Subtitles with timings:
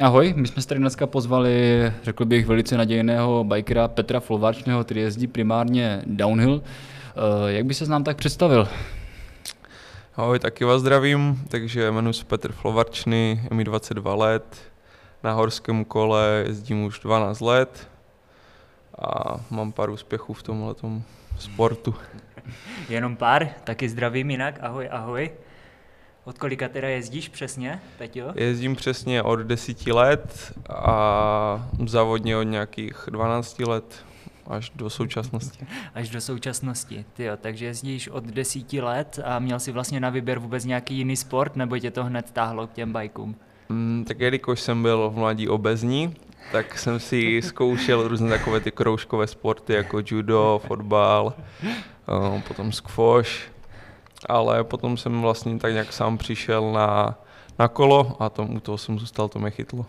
[0.00, 5.00] Ahoj, my jsme se tady dneska pozvali, řekl bych, velice nadějného bikera Petra Flováčného, který
[5.00, 6.62] jezdí primárně downhill.
[7.16, 8.68] Eh, jak by se nám tak představil?
[10.16, 14.56] Ahoj, taky vás zdravím, takže jmenuji se Petr Flovarčný, je mi 22 let,
[15.24, 17.88] na horském kole jezdím už 12 let
[18.98, 20.74] a mám pár úspěchů v tomhle
[21.38, 21.94] sportu.
[22.88, 25.30] Jenom pár, taky zdravím jinak, ahoj, ahoj.
[26.24, 28.32] Od kolika teda jezdíš přesně, Peťo?
[28.34, 34.04] Jezdím přesně od 10 let a závodně od nějakých 12 let
[34.46, 35.66] až do současnosti.
[35.94, 40.38] Až do současnosti, ty takže jezdíš od 10 let a měl jsi vlastně na výběr
[40.38, 43.36] vůbec nějaký jiný sport, nebo tě to hned táhlo k těm bajkům?
[43.68, 46.14] Mm, tak jelikož jsem byl v mladí obezní,
[46.52, 51.32] tak jsem si zkoušel různé takové ty kroužkové sporty jako judo, fotbal,
[51.62, 53.30] eh, potom squash,
[54.28, 57.18] ale potom jsem vlastně tak nějak sám přišel na,
[57.58, 59.86] na kolo a tom, u toho jsem zůstal, to mě chytlo.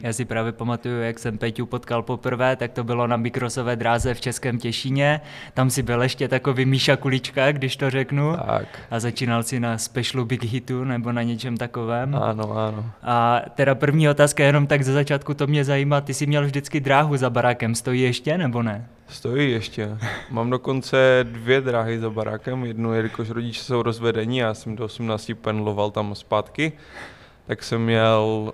[0.00, 4.14] Já si právě pamatuju, jak jsem Peťu potkal poprvé, tak to bylo na mikrosové dráze
[4.14, 5.20] v Českém Těšíně.
[5.54, 8.36] Tam si byl ještě takový Míša Kulička, když to řeknu.
[8.46, 8.80] Tak.
[8.90, 12.14] A začínal si na specialu Big Hitu nebo na něčem takovém.
[12.14, 12.90] Ano, ano.
[13.02, 16.80] A teda první otázka, jenom tak ze začátku to mě zajímá, ty jsi měl vždycky
[16.80, 18.88] dráhu za barákem, stojí ještě nebo ne?
[19.08, 19.98] Stojí ještě.
[20.30, 22.64] Mám dokonce dvě dráhy za barákem.
[22.64, 26.72] Jednu, jelikož rodiče jsou rozvedení, já jsem do 18 pendloval tam zpátky,
[27.46, 28.52] tak jsem měl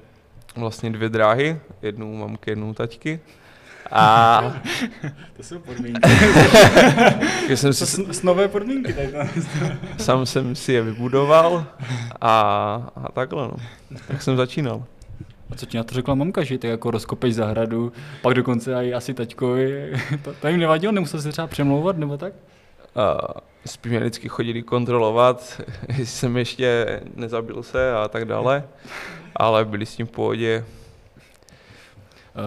[0.57, 3.21] vlastně dvě dráhy, jednu mamky, jednu taťky.
[3.91, 4.43] A...
[5.37, 6.11] to jsou podmínky.
[7.57, 8.05] jsem si...
[8.11, 8.93] S, nové podmínky.
[8.93, 9.29] Tak
[9.99, 11.67] Sám jsem si je vybudoval
[12.21, 12.33] a,
[12.97, 13.57] a takhle no.
[14.09, 14.85] Tak jsem začínal.
[15.51, 18.95] A co ti na to řekla mamka, že tak jako rozkopeš zahradu, pak dokonce i
[18.95, 22.33] asi taťkovi, to, to jim nevadilo, nemusel se třeba přemlouvat nebo tak?
[22.97, 28.65] Uh, spíš mě vždycky chodili kontrolovat, jestli jsem ještě nezabil se a tak dále
[29.37, 30.65] ale byli s tím v pohodě.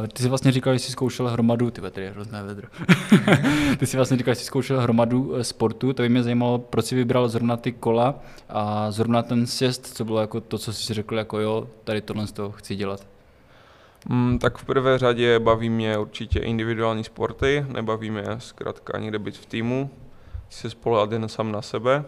[0.04, 2.68] Eh, ty jsi vlastně říkal, že jsi zkoušel hromadu, ty tady je hrozné vedro.
[3.78, 6.86] ty jsi vlastně říkal, že jsi zkoušel hromadu eh, sportu, to by mě zajímalo, proč
[6.86, 8.16] jsi vybral zrovna ty kola
[8.50, 12.28] a zrovna ten sjezd, co bylo jako to, co jsi řekl, jako jo, tady tohle
[12.28, 13.08] z toho chci dělat.
[14.10, 19.38] Mm, tak v prvé řadě baví mě určitě individuální sporty, nebaví mě zkrátka někde být
[19.38, 19.90] v týmu,
[20.54, 22.06] se spolehat jen sám na sebe.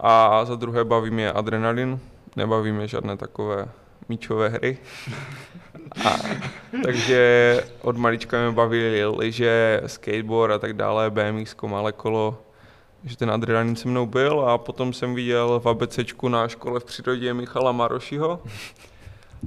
[0.00, 2.00] A za druhé baví mě adrenalin,
[2.36, 3.68] nebavíme žádné takové
[4.08, 4.78] míčové hry.
[6.04, 6.16] A,
[6.84, 12.42] takže od malička mě bavili liže, skateboard a tak dále, BMX, malé kolo,
[13.04, 16.84] že ten adrenalin se mnou byl a potom jsem viděl v ABCčku na škole v
[16.84, 18.42] přírodě Michala Marošiho.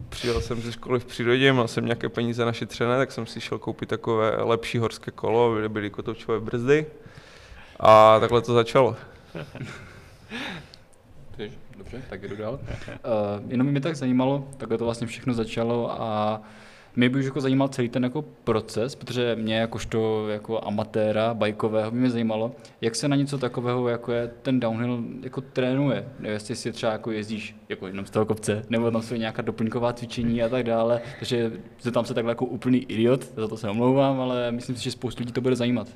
[0.10, 3.60] Přijel jsem ze školy v přírodě, měl jsem nějaké peníze našetřené, tak jsem si šel
[3.60, 6.86] koupit takové lepší horské kolo, byly, byly kotoučové brzdy
[7.80, 8.96] a takhle to začalo.
[11.78, 12.54] Dobře, tak jdu dál.
[12.54, 16.42] Uh, jenom mě tak zajímalo, takhle to vlastně všechno začalo a
[16.96, 21.92] mě by už jako zajímal celý ten jako proces, protože mě jakožto jako amatéra bajkového
[21.92, 22.52] by mě zajímalo,
[22.82, 26.06] jak se na něco takového, jako je ten downhill, jako trénuje.
[26.22, 29.94] Jestli si třeba jako jezdíš jako jenom z toho kopce, nebo tam jsou nějaká doplňková
[29.94, 31.02] cvičení a tak dále.
[31.20, 31.52] Takže
[31.94, 35.22] tam se takhle jako úplný idiot, za to se omlouvám, ale myslím si, že spoustu
[35.22, 35.88] lidí to bude zajímat.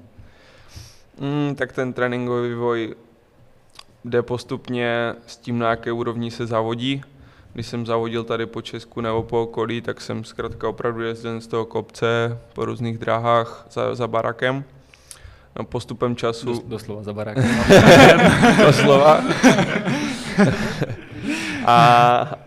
[1.19, 2.95] Mm, tak ten tréninkový vývoj
[4.05, 7.03] jde postupně s tím, na jaké úrovni se závodí.
[7.53, 11.47] Když jsem závodil tady po Česku nebo po okolí, tak jsem zkrátka opravdu jezdil z
[11.47, 14.63] toho kopce po různých dráhách za, za barakem.
[15.59, 16.45] No, postupem času...
[16.45, 17.57] Dos, doslova za barakem.
[18.65, 19.13] doslova.
[21.65, 21.75] a,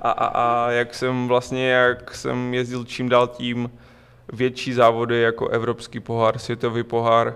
[0.01, 3.71] a, a, a, jak jsem vlastně, jak jsem jezdil čím dál tím
[4.33, 7.35] větší závody jako Evropský pohár, Světový pohár,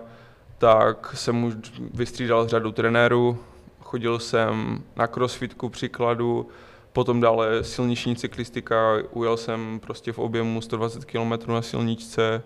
[0.59, 1.54] tak jsem už
[1.94, 3.38] vystřídal řadu trenérů,
[3.81, 6.48] chodil jsem na crossfitku příkladu,
[6.92, 12.42] potom dále silniční cyklistika, ujel jsem prostě v objemu 120 km na silničce,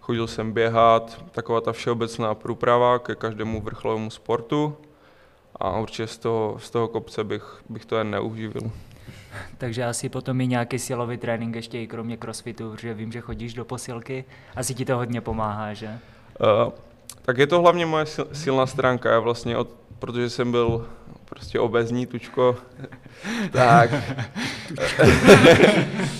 [0.00, 4.76] chodil jsem běhat, taková ta všeobecná průprava ke každému vrcholovému sportu
[5.56, 8.70] a určitě z toho, z toho kopce bych, bych to jen neuživil.
[9.58, 13.54] Takže asi potom i nějaký silový trénink ještě i kromě crossfitu, protože vím, že chodíš
[13.54, 14.24] do posilky,
[14.56, 15.98] asi ti to hodně pomáhá, že?
[16.66, 16.72] Uh,
[17.26, 19.10] tak je to hlavně moje silná stránka.
[19.10, 19.68] Já vlastně od
[19.98, 20.86] protože jsem byl
[21.24, 22.56] prostě obezní tučko,
[23.52, 23.90] tak,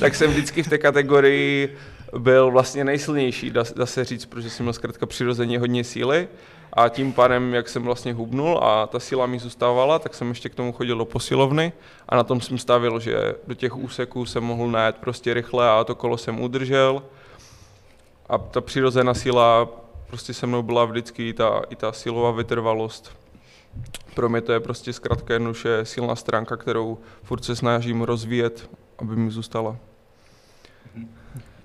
[0.00, 1.76] tak jsem vždycky v té kategorii
[2.18, 6.28] byl vlastně nejsilnější, dá, dá se říct, protože jsem měl zkrátka přirozeně hodně síly.
[6.72, 10.48] A tím pádem, jak jsem vlastně hubnul a ta síla mi zůstávala, tak jsem ještě
[10.48, 11.72] k tomu chodil do posilovny.
[12.08, 15.84] A na tom jsem stavil, že do těch úseků jsem mohl najet prostě rychle a
[15.84, 17.02] to kolo jsem udržel.
[18.28, 19.68] A ta přirozená síla
[20.06, 23.16] prostě se mnou byla vždycky i ta, i ta silová vytrvalost
[24.14, 29.16] pro mě to je prostě zkrátka jednoduše silná stránka, kterou furt se snažím rozvíjet, aby
[29.16, 29.76] mi zůstala.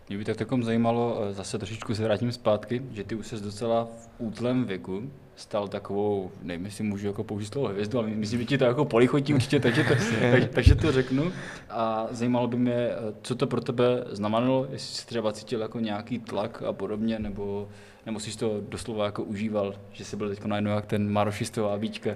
[0.09, 3.35] Mě by tak takom zajímalo, eh, zase trošičku se vrátím zpátky, že ty už jsi
[3.35, 8.39] docela v útlém věku stal takovou, nevím, jestli můžu jako použít slovo hvězdu, ale myslím,
[8.39, 9.93] že ti to jako polichotí určitě, takže to,
[10.31, 11.31] tak, takže to řeknu.
[11.69, 15.79] A zajímalo by mě, eh, co to pro tebe znamenalo, jestli jsi třeba cítil jako
[15.79, 17.67] nějaký tlak a podobně, nebo,
[18.05, 22.09] nebo jsi to doslova jako užíval, že jsi byl teď najednou jak ten Marošistová víčka.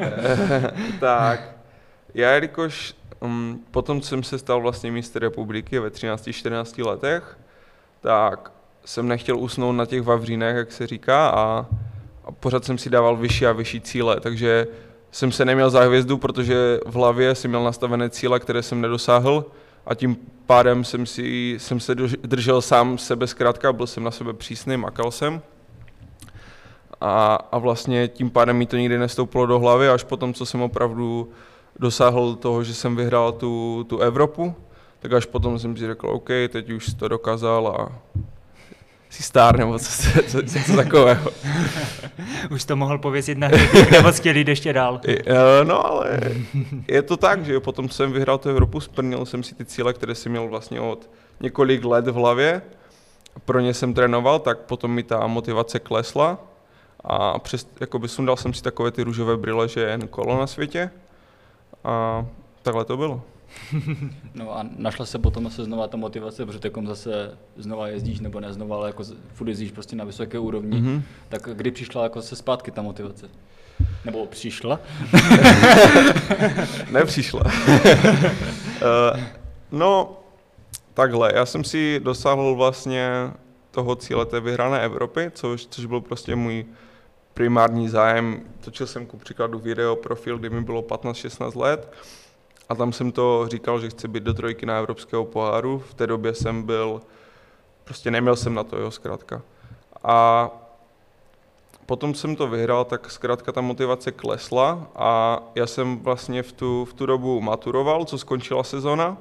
[1.00, 1.56] tak,
[2.14, 7.38] já jelikož um, potom jsem se stal vlastně mistr republiky ve 13-14 letech,
[8.00, 8.52] tak
[8.84, 11.66] jsem nechtěl usnout na těch vavřínech, jak se říká, a,
[12.24, 14.66] a pořád jsem si dával vyšší a vyšší cíle, takže
[15.10, 19.44] jsem se neměl za hvězdu, protože v hlavě jsem měl nastavené cíle, které jsem nedosáhl
[19.86, 24.32] a tím pádem jsem, si, jsem se držel sám sebe zkrátka, byl jsem na sebe
[24.32, 25.42] přísný, makal jsem.
[27.00, 30.62] A, a vlastně tím pádem mi to nikdy nestoupilo do hlavy, až potom, co jsem
[30.62, 31.28] opravdu
[31.78, 34.54] dosáhl toho, že jsem vyhrál tu, tu Evropu,
[35.00, 37.92] tak až potom jsem si řekl, OK, teď už to dokázal a
[39.12, 39.90] jsi star, nebo co,
[40.28, 41.30] co, co, co takového.
[42.50, 45.00] už to mohl pověsit na hřebík, nebo chtěl jít ještě dál.
[45.08, 46.20] Eh, no ale
[46.88, 50.14] je to tak, že potom jsem vyhrál tu Evropu, splnil jsem si ty cíle, které
[50.14, 51.10] jsem měl vlastně od
[51.40, 52.62] několik let v hlavě,
[53.44, 56.38] pro ně jsem trénoval, tak potom mi ta motivace klesla
[57.04, 60.46] a přes, jakoby sundal jsem si takové ty růžové brýle, že je jen kolo na
[60.46, 60.90] světě
[61.84, 62.26] a
[62.62, 63.22] takhle to bylo.
[64.34, 68.40] No a našla se potom se znova ta motivace, protože takom zase znova jezdíš nebo
[68.40, 69.04] ne znova, ale jako
[69.34, 70.80] furt jezdíš prostě na vysoké úrovni.
[70.80, 71.02] Mm-hmm.
[71.28, 73.28] Tak kdy přišla jako se zpátky ta motivace?
[74.04, 74.80] Nebo přišla?
[76.90, 77.42] Nepřišla.
[77.44, 79.20] uh,
[79.72, 80.16] no,
[80.94, 83.10] takhle, já jsem si dosáhl vlastně
[83.70, 86.66] toho cíle té vyhrané Evropy, což, což byl prostě můj
[87.34, 88.40] primární zájem.
[88.60, 91.92] Točil jsem ku příkladu video profil, kdy mi bylo 15-16 let
[92.72, 95.78] a tam jsem to říkal, že chci být do trojky na Evropského poháru.
[95.78, 97.00] V té době jsem byl,
[97.84, 99.42] prostě neměl jsem na to, jo, zkrátka.
[100.04, 100.50] A
[101.86, 106.84] potom jsem to vyhrál, tak zkrátka ta motivace klesla a já jsem vlastně v tu,
[106.84, 109.18] v tu dobu maturoval, co skončila sezona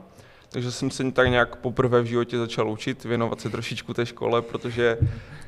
[0.52, 4.42] takže jsem se tak nějak poprvé v životě začal učit, věnovat se trošičku té škole,
[4.42, 4.98] protože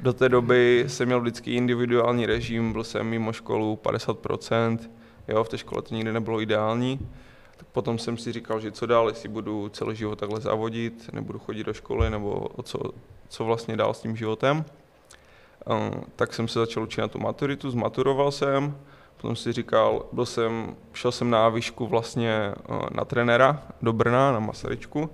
[0.02, 4.80] do té doby jsem měl vždycky individuální režim, byl jsem mimo školu 50%,
[5.28, 7.00] jo, v té škole to nikdy nebylo ideální.
[7.72, 11.64] Potom jsem si říkal, že co dál, jestli budu celý život takhle závodit, nebudu chodit
[11.64, 12.80] do školy, nebo co,
[13.30, 14.66] co vlastně dál s tím životem.
[15.66, 18.76] Um, tak jsem se začal učit na tu maturitu, zmaturoval jsem,
[19.24, 22.54] Potom si říkal, byl jsem, šel jsem na výšku vlastně eh,
[22.92, 25.10] na trenéra do Brna, na Masaryčku.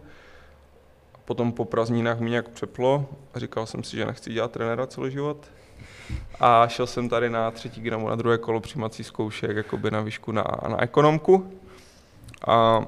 [1.25, 5.11] Potom po prázdninách mi nějak přeplo a říkal jsem si, že nechci dělat trenéra celý
[5.11, 5.51] život.
[6.39, 10.31] A šel jsem tady na třetí gramu, na druhé kolo přijímací zkoušek, jakoby na výšku
[10.31, 11.51] na, na ekonomku.
[12.47, 12.85] A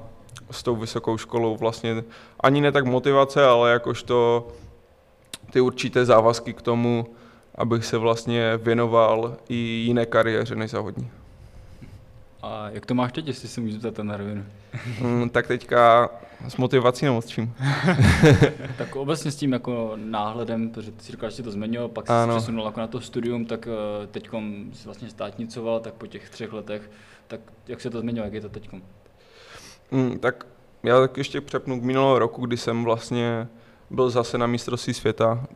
[0.50, 2.04] s tou vysokou školou vlastně
[2.40, 4.48] ani ne tak motivace, ale jakožto
[5.50, 7.06] ty určité závazky k tomu,
[7.54, 11.10] abych se vlastně věnoval i jiné kariéře než závodní.
[12.42, 14.44] A jak to máš teď, jestli si můžu zeptat na rovinu?
[15.00, 16.10] Mm, tak teďka
[16.48, 17.54] s motivací nebo s čím?
[18.78, 22.06] tak obecně s tím jako náhledem, protože ty si říkal, že jsi to změnil, pak
[22.06, 22.32] jsi ano.
[22.32, 24.28] se přesunul jako na to studium, tak eh, teď
[24.72, 26.90] jsi vlastně státnicoval, tak po těch třech letech,
[27.26, 28.70] tak jak se to změnilo, jak je to teď?
[29.92, 30.46] Mm, tak
[30.82, 33.48] já tak ještě přepnu k minulého roku, kdy jsem vlastně
[33.90, 35.46] byl zase na mistrovství světa,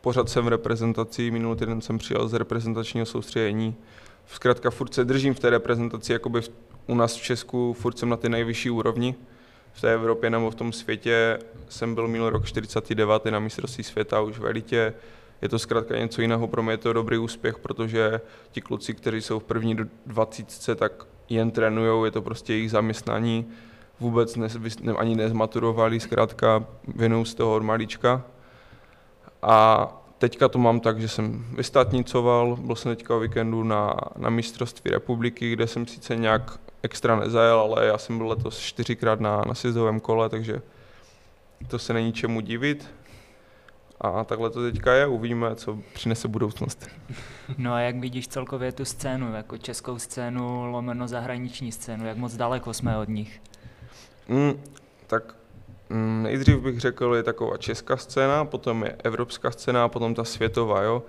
[0.00, 3.74] pořád jsem v reprezentaci, minulý týden jsem přijel z reprezentačního soustředění.
[4.26, 6.50] Zkrátka furt se držím v té reprezentaci, jakoby v,
[6.86, 9.14] u nás v Česku, furt jsem na té nejvyšší úrovni.
[9.72, 11.38] V té Evropě nebo v tom světě
[11.68, 13.24] jsem byl minulý rok 49.
[13.24, 14.94] na mistrovství světa už v elitě.
[15.42, 19.22] Je to zkrátka něco jiného, pro mě je to dobrý úspěch, protože ti kluci, kteří
[19.22, 19.76] jsou v první
[20.06, 23.46] 20, tak jen trénují, je to prostě jejich zaměstnání,
[24.00, 24.48] vůbec ne,
[24.96, 28.22] ani nezmaturovali, zkrátka věnují z toho od malička
[29.42, 29.88] a
[30.18, 34.90] teďka to mám tak, že jsem vystatnicoval, byl jsem teďka o víkendu na, na mistrovství
[34.90, 39.54] republiky, kde jsem sice nějak extra nezajel, ale já jsem byl letos čtyřikrát na, na
[39.54, 40.62] sjezdovém kole, takže
[41.68, 42.90] to se není čemu divit.
[44.00, 46.88] A takhle to teďka je, uvidíme, co přinese budoucnost.
[47.58, 52.36] No a jak vidíš celkově tu scénu, jako českou scénu, lomeno zahraniční scénu, jak moc
[52.36, 53.40] daleko jsme od nich?
[54.28, 54.62] Mm,
[55.06, 55.34] tak
[55.90, 60.24] Mm, nejdřív bych řekl, je taková česká scéna, potom je evropská scéna a potom ta
[60.24, 60.82] světová.
[60.82, 61.02] Jo?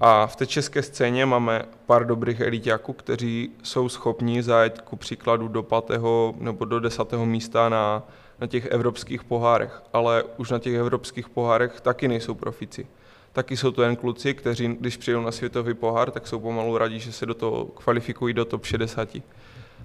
[0.00, 5.48] A v té české scéně máme pár dobrých elitáků, kteří jsou schopni zajet ku příkladu
[5.48, 8.02] do pátého nebo do desátého místa na,
[8.40, 12.86] na těch evropských pohárech, ale už na těch evropských pohárech taky nejsou profici.
[13.32, 17.00] taky jsou to jen kluci, kteří, když přijdou na světový pohár, tak jsou pomalu radí,
[17.00, 19.08] že se do toho kvalifikují do top 60.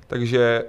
[0.08, 0.64] Takže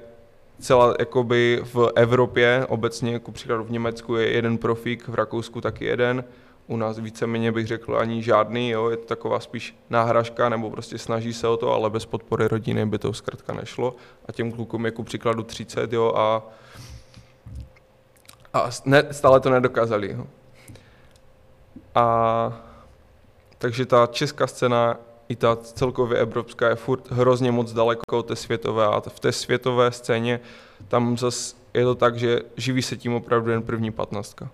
[0.59, 5.85] celá jakoby v Evropě, obecně, jako příkladu v Německu je jeden profík, v Rakousku taky
[5.85, 6.25] jeden,
[6.67, 10.99] u nás víceméně bych řekl ani žádný, jo, je to taková spíš náhražka, nebo prostě
[10.99, 13.97] snaží se o to, ale bez podpory rodiny by to zkrátka nešlo.
[14.27, 16.43] A těm klukům je ku příkladu 30, jo, a,
[18.55, 20.11] a ne, stále to nedokázali.
[20.11, 20.27] Jo.
[21.95, 22.63] A
[23.59, 24.97] takže ta česká scéna
[25.29, 29.33] i ta celkově evropská je furt hrozně moc daleko od té světové a v té
[29.33, 30.41] světové scéně
[30.89, 34.51] tam zase je to tak, že živí se tím opravdu jen první patnáctka.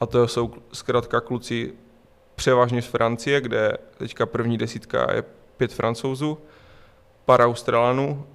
[0.00, 1.72] A to jsou zkrátka kluci
[2.34, 5.24] převážně z Francie, kde teďka první desítka je
[5.56, 6.38] pět francouzů,
[7.24, 8.26] pár Australanů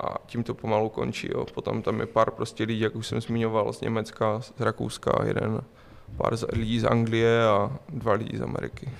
[0.00, 1.28] a tím to pomalu končí.
[1.34, 1.46] Jo.
[1.54, 5.60] Potom tam je pár prostě lidí, jak už jsem zmiňoval, z Německa, z Rakouska, jeden
[6.16, 8.90] pár lidí z Anglie a dva lidi z Ameriky.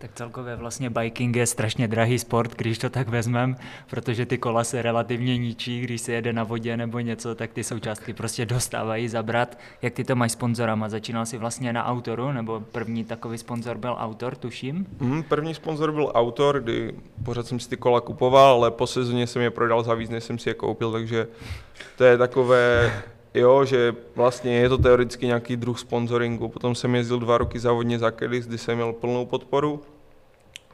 [0.00, 3.56] Tak celkově vlastně biking je strašně drahý sport, když to tak vezmem,
[3.90, 7.64] protože ty kola se relativně ničí, když se jede na vodě nebo něco, tak ty
[7.64, 9.58] součástky prostě dostávají zabrat.
[9.82, 10.88] Jak ty to máš sponzorama?
[10.88, 14.86] Začínal jsi vlastně na autoru, nebo první takový sponzor byl autor, tuším?
[15.00, 19.26] Mm, první sponzor byl autor, kdy pořád jsem si ty kola kupoval, ale po sezóně
[19.26, 21.26] jsem je prodal za víc, než jsem si je koupil, takže
[21.96, 22.92] to je takové
[23.34, 26.48] jo, že vlastně je to teoreticky nějaký druh sponsoringu.
[26.48, 29.82] Potom jsem jezdil dva roky závodně za Kedis, kdy jsem měl plnou podporu.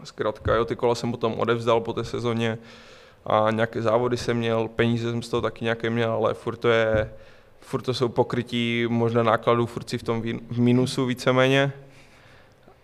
[0.04, 2.58] Zkrátka, jo, ty kola jsem potom odevzdal po té sezóně
[3.26, 6.68] a nějaké závody jsem měl, peníze jsem z toho taky nějaké měl, ale furt to
[6.68, 7.12] je,
[7.60, 11.72] furt to jsou pokrytí možná nákladů, furt si v tom v minusu víceméně.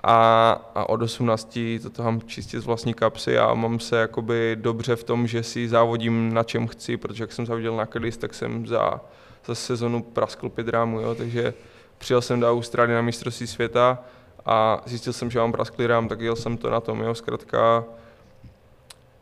[0.05, 4.97] A, a od 18 to tam čistě z vlastní kapsy a mám se jakoby dobře
[4.97, 8.35] v tom, že si závodím na čem chci, protože jak jsem závodil na Kedis, tak
[8.35, 9.00] jsem za
[9.46, 11.54] za sezonu praskl pět rámů, jo, takže
[11.99, 13.99] přijel jsem do Austrálie na mistrovství světa
[14.46, 17.84] a zjistil jsem, že mám prasklý rám, tak jel jsem to na tom, jo, zkrátka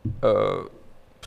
[0.05, 0.67] uh,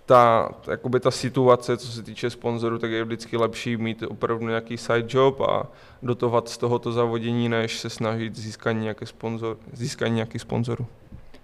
[0.05, 4.77] ta, jakoby ta situace, co se týče sponzorů, tak je vždycky lepší mít opravdu nějaký
[4.77, 5.67] side job a
[6.01, 10.87] dotovat z tohoto zavodění, než se snažit získání nějaké sponzor, získání nějakých sponzorů.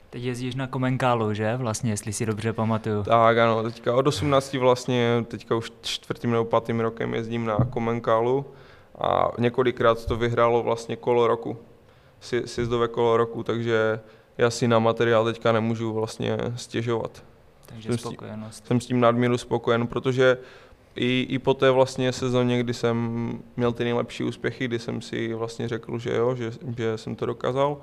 [0.10, 1.58] Teď jezdíš na Komenkálu, že?
[1.58, 3.04] Vlastně, jestli si dobře pamatuju.
[3.04, 8.46] Tak ano, teďka od 18 vlastně, teďka už čtvrtým nebo pátým rokem jezdím na Komenkálu
[9.00, 11.58] a několikrát to vyhrálo vlastně kolo roku,
[12.46, 14.00] sjezdové kolo roku, takže
[14.38, 17.24] já si na materiál teďka nemůžu vlastně stěžovat.
[17.66, 18.66] Takže jsem spokojenost.
[18.66, 20.38] S, jsem s tím nadmíru spokojen, protože
[20.96, 25.34] i, i po té vlastně sezóně, kdy jsem měl ty nejlepší úspěchy, kdy jsem si
[25.34, 27.78] vlastně řekl, že jo, že, že jsem to dokázal,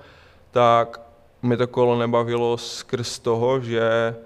[0.51, 1.06] tak
[1.43, 4.17] mi to kolo nebavilo skrz toho, že,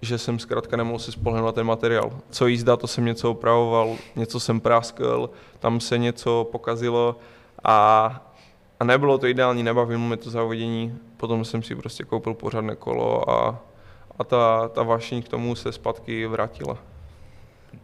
[0.00, 2.10] že jsem zkrátka nemohl si spolehnout na ten materiál.
[2.30, 7.16] Co jízda, to jsem něco opravoval, něco jsem práskl, tam se něco pokazilo
[7.64, 8.08] a,
[8.80, 10.98] a nebylo to ideální, nebavilo mi to závodění.
[11.16, 13.60] Potom jsem si prostě koupil pořádné kolo a,
[14.18, 16.78] a ta, ta vášeň k tomu se zpátky vrátila.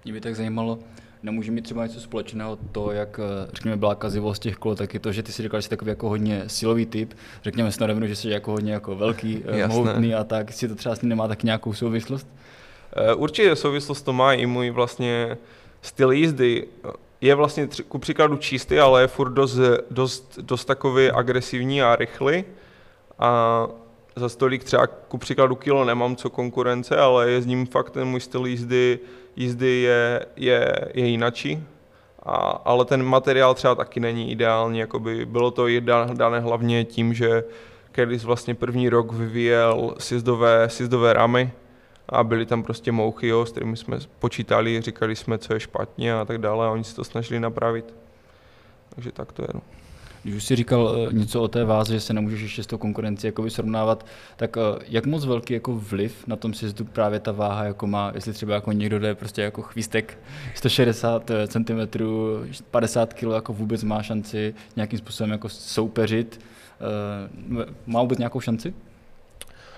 [0.04, 0.78] Mě by tak zajímalo,
[1.22, 5.00] nemůže mít třeba něco společného to, jak eh, řekněme byla kazivost těch kol, tak je
[5.00, 7.86] to, že ty si říkal, že jsi takový jako hodně silový typ, řekněme si na
[7.86, 9.74] rovinu, že jsi jako hodně jako velký, eh, Jasné.
[9.74, 12.28] mohutný a tak, si to třeba s ním nemá tak nějakou souvislost?
[12.92, 15.38] Eh, určitě souvislost to má i můj vlastně
[15.82, 16.66] styl jízdy.
[17.20, 19.58] Je vlastně tři, ku příkladu čistý, ale je furt dost,
[19.90, 22.44] dost, dost takový agresivní a rychlý.
[23.18, 23.66] A
[24.16, 28.08] za stolik třeba ku příkladu kilo nemám co konkurence, ale je s ním fakt ten
[28.08, 28.98] můj styl jízdy
[29.36, 31.64] jízdy je, je, je jinačí,
[32.22, 35.66] a, ale ten materiál třeba taky není ideální, jakoby bylo to
[36.12, 37.44] dané hlavně tím, že
[37.92, 41.52] Kedis vlastně první rok vyvíjel sjezdové, sjezdové ramy
[42.08, 46.14] a byly tam prostě mouchy, jo, s kterými jsme počítali, říkali jsme, co je špatně
[46.14, 47.94] a tak dále a oni se to snažili napravit.
[48.94, 49.48] Takže tak to je.
[49.54, 49.60] No.
[50.22, 52.78] Když už jsi říkal eh, něco o té váze, že se nemůžeš ještě s tou
[52.78, 57.32] konkurencí jakoby srovnávat, tak eh, jak moc velký jako vliv na tom sjezdu právě ta
[57.32, 60.18] váha jako má, jestli třeba jako někdo jde prostě jako chvístek
[60.54, 61.80] 160 cm,
[62.70, 66.40] 50 kg jako vůbec má šanci nějakým způsobem jako soupeřit,
[66.80, 68.74] eh, má vůbec nějakou šanci?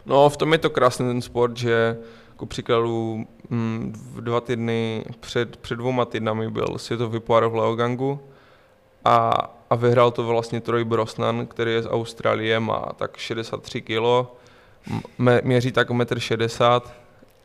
[0.07, 1.97] No, v tom je to krásný ten sport, že
[2.29, 8.21] jako příkladu mm, dva týdny před, před dvouma týdnami byl světový pohár v Leogangu
[9.05, 14.29] a a vyhrál to vlastně Troy Brosnan, který je z Austrálie, má tak 63 kg,
[15.43, 16.81] měří tak 1,60 m.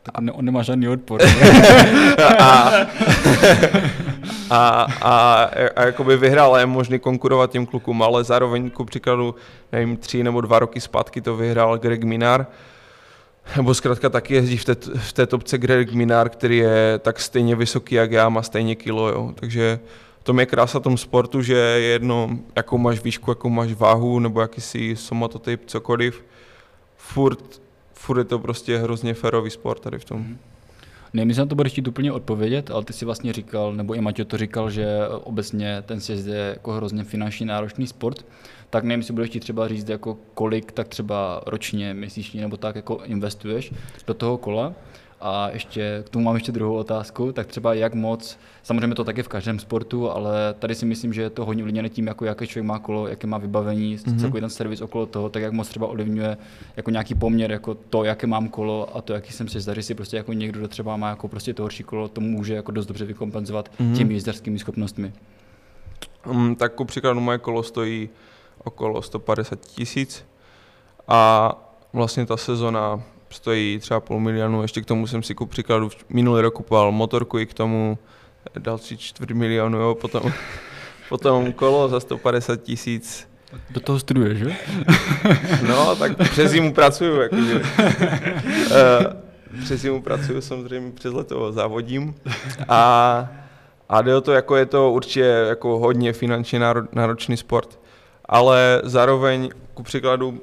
[0.02, 1.20] Tak on, on nemá žádný odpor.
[2.38, 2.72] a,
[4.50, 5.42] a, a,
[5.76, 9.34] a jakoby vyhrál a je možný konkurovat těm klukům, ale zároveň ku příkladu,
[9.72, 12.46] nevím, tři nebo dva roky zpátky to vyhrál Greg Minar,
[13.56, 17.56] nebo zkrátka taky jezdí v té, v té topce Greg Minar, který je tak stejně
[17.56, 19.32] vysoký jak já, má stejně kilo, jo.
[19.34, 19.78] takže
[20.28, 24.40] tom je krása tom sportu, že je jedno, jakou máš výšku, jakou máš váhu, nebo
[24.40, 26.24] jaký jsi somatotyp, cokoliv.
[26.96, 30.20] Furt, furt je to prostě hrozně férový sport tady v tom.
[30.22, 30.36] Mm-hmm.
[31.12, 34.00] Nevím, jestli na to budeš chtít úplně odpovědět, ale ty si vlastně říkal, nebo i
[34.00, 34.86] Matěj to říkal, že
[35.24, 38.26] obecně ten sjezd je jako hrozně finančně náročný sport,
[38.70, 42.76] tak nevím, jestli budeš chtít třeba říct, jako kolik tak třeba ročně, měsíčně nebo tak
[42.76, 43.72] jako investuješ
[44.06, 44.72] do toho kola.
[45.20, 49.22] A ještě k tomu mám ještě druhou otázku, tak třeba jak moc, samozřejmě to taky
[49.22, 52.46] v každém sportu, ale tady si myslím, že je to hodně ovlivněné tím, jako jaké
[52.46, 54.20] člověk má kolo, jaké má vybavení, mm-hmm.
[54.20, 56.36] celkový ten servis okolo toho, tak jak moc třeba ovlivňuje
[56.76, 59.94] jako nějaký poměr, jako to, jaké mám kolo a to, jaký jsem si zdaří si
[59.94, 62.86] prostě jako někdo, kdo třeba má jako prostě to horší kolo, to může jako dost
[62.86, 63.96] dobře vykompenzovat mm-hmm.
[63.96, 65.12] těmi jízdařskými schopnostmi.
[66.26, 68.08] Um, tak ku příkladu moje kolo stojí
[68.64, 70.24] okolo 150 tisíc
[71.08, 71.52] a
[71.92, 76.42] vlastně ta sezona stojí třeba půl milionu, ještě k tomu jsem si ku příkladu minulý
[76.42, 77.98] rok kupoval motorku i k tomu
[78.58, 80.32] další čtvrt milionu, jo, potom,
[81.08, 83.28] potom kolo za 150 tisíc.
[83.70, 84.56] Do toho studuješ, že?
[85.68, 87.54] No, tak přes zimu pracuju, jakože.
[87.54, 87.62] Uh,
[89.64, 92.14] přes zimu pracuju, samozřejmě přes leto závodím
[92.68, 93.28] a,
[93.88, 96.60] a jde o to, jako je to určitě jako hodně finančně
[96.92, 97.78] náročný sport
[98.28, 100.40] ale zároveň, ku příkladu,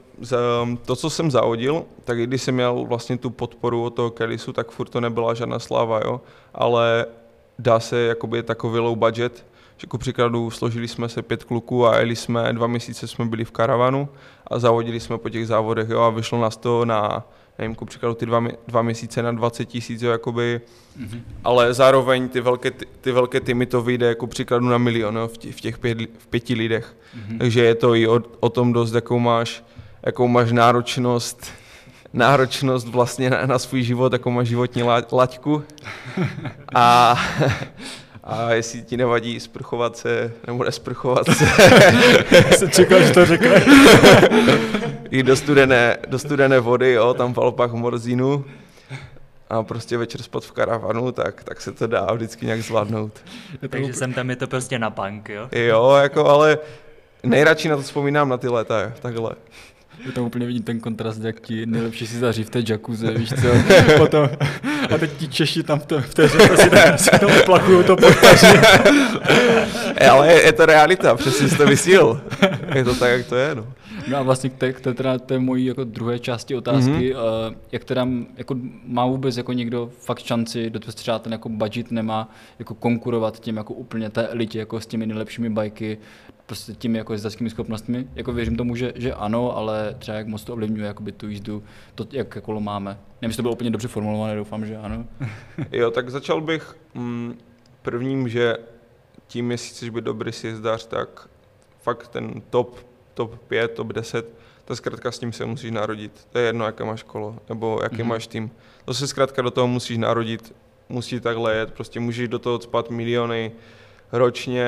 [0.86, 4.54] to, co jsem zahodil, tak i když jsem měl vlastně tu podporu od toho Kellysu,
[4.54, 6.22] tak furt to nebyla žádná sláva, jo,
[6.54, 7.06] ale
[7.60, 9.46] dá se jakoby takový low budget,
[9.78, 13.46] že ku příkladu složili jsme se pět kluků a jeli jsme, dva měsíce jsme byli
[13.46, 14.10] v karavanu
[14.48, 17.26] a zavodili jsme po těch závodech, jo, a vyšlo nás to na
[17.60, 20.62] nevím, ku příkladu ty dva, dva měsíce na 20 tisíc, jakoby,
[21.00, 21.22] mm-hmm.
[21.44, 25.28] ale zároveň ty velké, ty, ty velké týmy to vyjde jako příkladu na milion jo,
[25.28, 26.96] v, těch, v těch pět, v pěti lidech.
[26.96, 27.38] Mm-hmm.
[27.38, 29.64] Takže je to i o, o tom dost, jakou máš,
[30.06, 31.52] jakou máš náročnost,
[32.14, 35.64] náročnost vlastně na, na svůj život, jakou máš životní la, laťku.
[36.76, 37.16] A,
[38.26, 41.46] a jestli ti nevadí sprchovat se, nebo nesprchovat se.
[42.58, 43.66] jsem čekal, že to řekne.
[45.12, 48.46] I do studené, do studené vody, jo, tam v Alpách v Morzínu
[49.50, 53.12] a prostě večer spad v karavanu, tak, tak se to dá vždycky nějak zvládnout.
[53.70, 55.50] Takže jsem tam je to prostě na punk, jo?
[55.52, 56.58] Jo, jako, ale
[57.24, 59.32] nejradši na to vzpomínám na ty léta, takhle.
[60.06, 63.30] Je tam úplně vidím ten kontrast, jak ti nejlepší si zaří v té jacuzzi, víš
[63.30, 63.48] co,
[63.98, 64.30] potom,
[64.96, 67.84] a teď ti Češi tam v, to, v té řece si tam, si tam plachují
[67.84, 68.48] to podpaří.
[70.10, 72.22] Ale je, je, to realita, přesně jsi to vysíl.
[72.76, 73.68] Je to tak, jak to je, no.
[74.08, 77.48] No a vlastně k té, k té, teda, té mojí jako druhé části otázky, mm-hmm.
[77.50, 81.92] uh, jak teda jako má vůbec jako někdo fakt šanci, do třeba ten jako budget
[81.92, 85.98] nemá, jako konkurovat těm jako úplně té elitě, jako s těmi nejlepšími bajky,
[86.46, 88.08] prostě těmi jako jezdeckými schopnostmi.
[88.16, 91.64] Jako věřím tomu, že, že ano, ale třeba jak moc to ovlivňuje jakoby tu jízdu,
[91.96, 92.92] to jak kolo máme.
[92.92, 95.06] Nevím, jestli to bylo úplně dobře formulované, doufám, že ano.
[95.72, 97.38] jo, tak začal bych mm,
[97.82, 98.58] prvním, že
[99.28, 101.30] tím, jestli chceš být dobrý sjezdař, tak
[101.82, 104.26] fakt ten top top 5, top 10,
[104.66, 106.28] to zkrátka s tím se musíš narodit.
[106.32, 108.06] To je jedno, jaké máš kolo, nebo jaký mm-hmm.
[108.06, 108.52] máš tým.
[108.86, 110.56] To se zkrátka do toho musíš narodit,
[110.90, 113.52] musí takhle jet, prostě můžeš do toho spat miliony
[114.12, 114.66] ročně,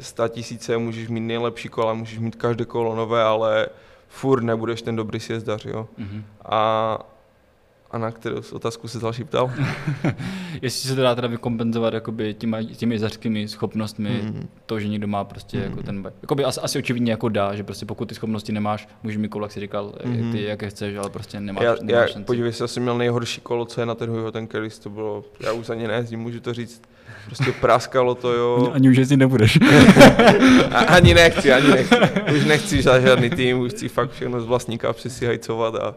[0.00, 3.66] sta tisíce, můžeš mít nejlepší kola, můžeš mít každé kolo nové, ale
[4.08, 5.88] furt nebudeš ten dobrý sjezdař, jo.
[5.98, 6.22] Mm-hmm.
[6.44, 6.98] A
[7.92, 9.52] a na kterou otázku se další ptal?
[10.62, 14.48] Jestli se to dá teda vykompenzovat jakoby těma, těmi zařskými schopnostmi, mm.
[14.66, 15.62] to, že někdo má prostě mm.
[15.62, 19.16] jako ten jakoby asi, asi očividně jako dá, že prostě pokud ty schopnosti nemáš, můžeš
[19.16, 20.32] mít kolo, jak jsi říkal, mm.
[20.32, 23.40] ty jaké chceš, ale prostě nemáš, já, nemáš já, Podívej se, já jsem měl nejhorší
[23.40, 26.54] kolo, co je na ten ten Kelis, to bylo, já už ani nejezdím, můžu to
[26.54, 26.82] říct,
[27.26, 28.70] prostě praskalo to, jo.
[28.74, 29.58] Ani už jezdit nebudeš.
[30.70, 31.96] a, ani nechci, ani nechci.
[32.36, 35.94] Už nechci žádný tým, už chci fakt všechno z vlastníka přesihajcovat a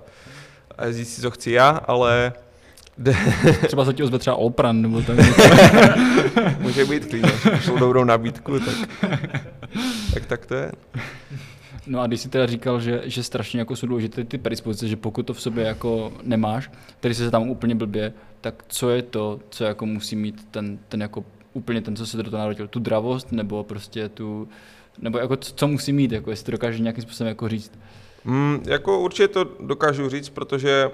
[0.78, 2.34] a si, co chci já, ale...
[3.68, 5.18] třeba se ti ozve třeba Opran, nebo tak.
[6.60, 8.76] Může být klidně, šlo dobrou nabídku, tak,
[10.14, 10.72] tak, tak to je.
[11.88, 14.96] No a když jsi teda říkal, že, že strašně jako jsou důležité ty predispozice, že
[14.96, 19.40] pokud to v sobě jako nemáš, který se tam úplně blbě, tak co je to,
[19.50, 22.80] co jako musí mít ten, ten jako úplně ten, co se do toho narodil, tu
[22.80, 24.48] dravost, nebo prostě tu,
[25.00, 27.72] nebo jako co musí mít, jako jestli to dokáže nějakým způsobem jako říct.
[28.26, 30.92] Mm, jako určitě to dokážu říct, protože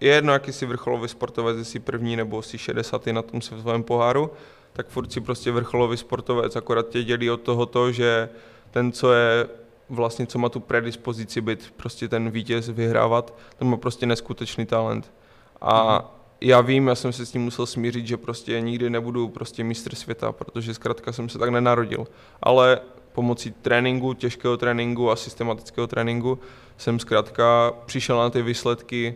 [0.00, 4.30] je jedno, jaký jsi vrcholový sportovec, jestli první nebo si 60 na tom svém poháru,
[4.72, 8.28] tak furt si prostě vrcholový sportovec, akorát tě dělí od toho, že
[8.70, 9.48] ten, co je
[9.88, 15.12] vlastně, co má tu predispozici být prostě ten vítěz, vyhrávat, ten má prostě neskutečný talent.
[15.60, 16.08] A mm.
[16.40, 19.94] já vím, já jsem se s tím musel smířit, že prostě nikdy nebudu prostě mistr
[19.94, 22.06] světa, protože zkrátka jsem se tak nenarodil.
[22.42, 22.80] Ale
[23.16, 26.38] pomocí tréninku, těžkého tréninku a systematického tréninku
[26.76, 29.14] jsem zkrátka přišel na ty výsledky,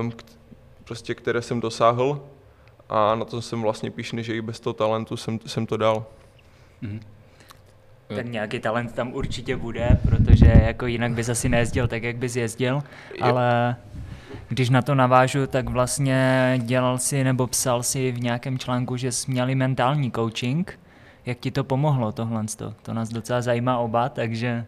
[0.00, 0.12] um,
[0.84, 2.20] prostě, které jsem dosáhl
[2.88, 6.06] a na to jsem vlastně píšný, že i bez toho talentu jsem, jsem to dal.
[6.80, 7.00] Mhm.
[8.10, 8.16] Jo.
[8.16, 12.36] Ten nějaký talent tam určitě bude, protože jako jinak bys asi nejezdil tak, jak bys
[12.36, 12.82] jezdil,
[13.20, 13.76] ale
[14.48, 16.18] když na to navážu, tak vlastně
[16.62, 20.78] dělal si nebo psal si v nějakém článku, že jsi měli mentální coaching.
[21.26, 22.44] Jak ti to pomohlo tohle?
[22.82, 24.66] To nás docela zajímá oba, takže...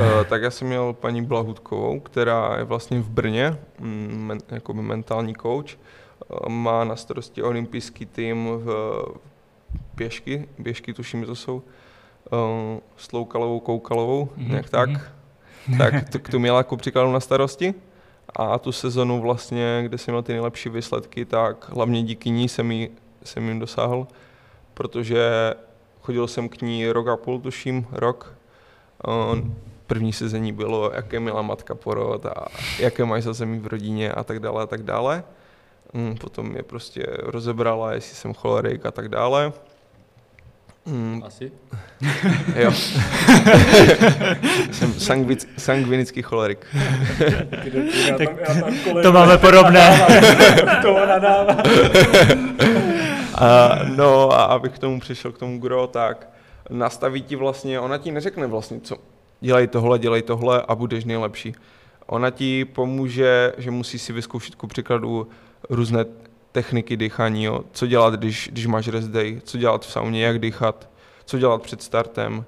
[0.00, 4.74] Uh, tak já jsem měl paní Blahutkovou, která je vlastně v Brně, mm, men, jako
[4.74, 5.78] mentální coach.
[6.48, 9.04] Má na starosti olympijský tým v
[9.94, 14.48] běžky, běžky tuším, že to jsou, uh, s Loukalovou, Koukalovou, mm-hmm.
[14.48, 14.90] nějak tak.
[14.90, 15.78] Mm-hmm.
[15.78, 17.74] tak to, to měla jako příkladu na starosti.
[18.36, 22.72] A tu sezonu vlastně, kde jsem měl ty nejlepší výsledky, tak hlavně díky ní jsem,
[22.72, 22.88] jí,
[23.24, 24.06] jsem jim dosáhl,
[24.74, 25.54] protože
[26.02, 28.34] chodil jsem k ní rok a půl, tuším, rok.
[29.86, 32.46] První sezení bylo, jaké měla matka porod a
[32.78, 35.24] jaké mají zazemí v rodině a tak dále a tak dále.
[35.92, 39.52] Mm, potom je prostě rozebrala, jestli jsem cholerik a tak dále.
[40.86, 41.22] Mm.
[41.26, 41.52] Asi?
[42.56, 42.72] jo.
[44.70, 46.66] Jsem sangvic, sangvinický cholerik.
[48.18, 48.28] tak
[49.02, 50.06] to máme podobné.
[50.82, 50.96] to
[53.42, 56.28] a, no a abych k tomu přišel, k tomu gro, tak
[56.70, 58.96] nastaví ti vlastně, ona ti neřekne vlastně, co
[59.40, 61.54] dělej tohle, dělej tohle a budeš nejlepší.
[62.06, 65.28] Ona ti pomůže, že musí si vyzkoušet ku příkladu
[65.70, 66.04] různé
[66.52, 67.64] techniky dýchání, jo.
[67.72, 70.90] co dělat, když, když máš rest day, co dělat v sauně, jak dýchat,
[71.24, 72.44] co dělat před startem,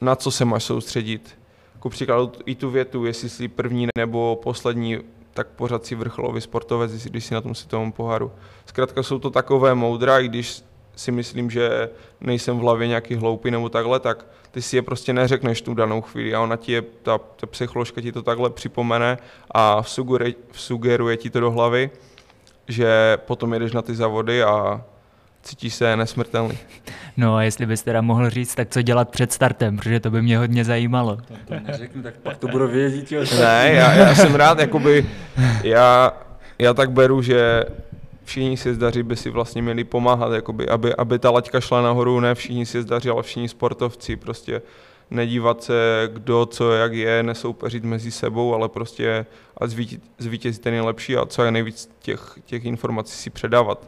[0.00, 1.38] na co se máš soustředit.
[1.78, 4.98] Ku příkladu i tu větu, jestli jsi první nebo poslední,
[5.40, 8.32] tak pořád si vrcholový sportovec, když si na tom světovém poháru.
[8.66, 10.62] Zkrátka jsou to takové moudra, i když
[10.96, 15.12] si myslím, že nejsem v hlavě nějaký hloupý nebo takhle, tak ty si je prostě
[15.12, 19.18] neřekneš tu danou chvíli a ona ti je, ta, ta psycholožka ti to takhle připomene
[19.50, 21.90] a sugeruje, sugeruje ti to do hlavy
[22.68, 24.84] že potom jedeš na ty závody a
[25.42, 26.58] cítíš se nesmrtelný.
[27.16, 30.22] No a jestli bys teda mohl říct, tak co dělat před startem, protože to by
[30.22, 31.16] mě hodně zajímalo.
[31.16, 33.12] To, to neřeknu, tak pak to budu vědět.
[33.12, 33.24] Jo.
[33.40, 35.06] Ne, já, já jsem rád, jakoby,
[35.62, 36.12] já,
[36.58, 37.64] já tak beru, že
[38.24, 42.20] všichni si zdaří by si vlastně měli pomáhat, jakoby, aby, aby ta laťka šla nahoru,
[42.20, 44.62] ne všichni si zdaří, ale všichni sportovci, prostě
[45.10, 49.26] nedívat se, kdo co jak je, nesoupeřit mezi sebou, ale prostě
[49.60, 49.66] a
[50.18, 53.86] zvítězit ten nejlepší a co je nejvíc těch, těch informací si předávat.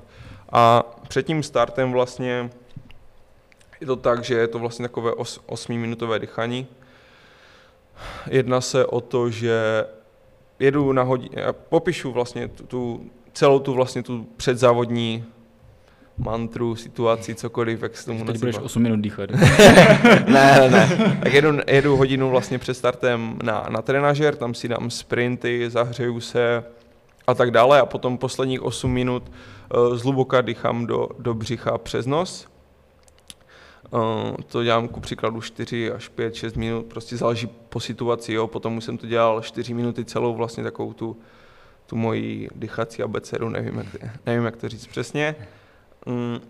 [0.53, 2.51] A před tím startem vlastně
[3.81, 6.67] je to tak, že je to vlastně takové os, osmiminutové dýchání.
[8.31, 9.85] Jedná se o to, že
[10.59, 15.25] jedu na hodině, popíšu vlastně tu, tu celou tu vlastně tu předzávodní
[16.19, 19.31] mantru, situaci, cokoliv, jak se tomu Teď budeš 8 minut dýchat.
[20.27, 24.91] ne, ne, Tak jedu, jedu hodinu vlastně před startem na, na trenažer, tam si dám
[24.91, 26.65] sprinty, zahřeju se
[27.27, 29.33] a tak dále a potom posledních 8 minut
[29.95, 32.49] zhluboka dýchám do, do břicha přes nos.
[33.91, 34.01] Uh,
[34.47, 38.47] to dělám ku příkladu 4 až 5, 6 minut, prostě záleží po situaci, jo.
[38.47, 41.17] potom už jsem to dělal 4 minuty celou vlastně takovou tu,
[41.87, 43.87] tu moji dýchací abecedu, nevím jak,
[44.27, 45.37] nevím jak to říct přesně
[46.07, 46.41] mm,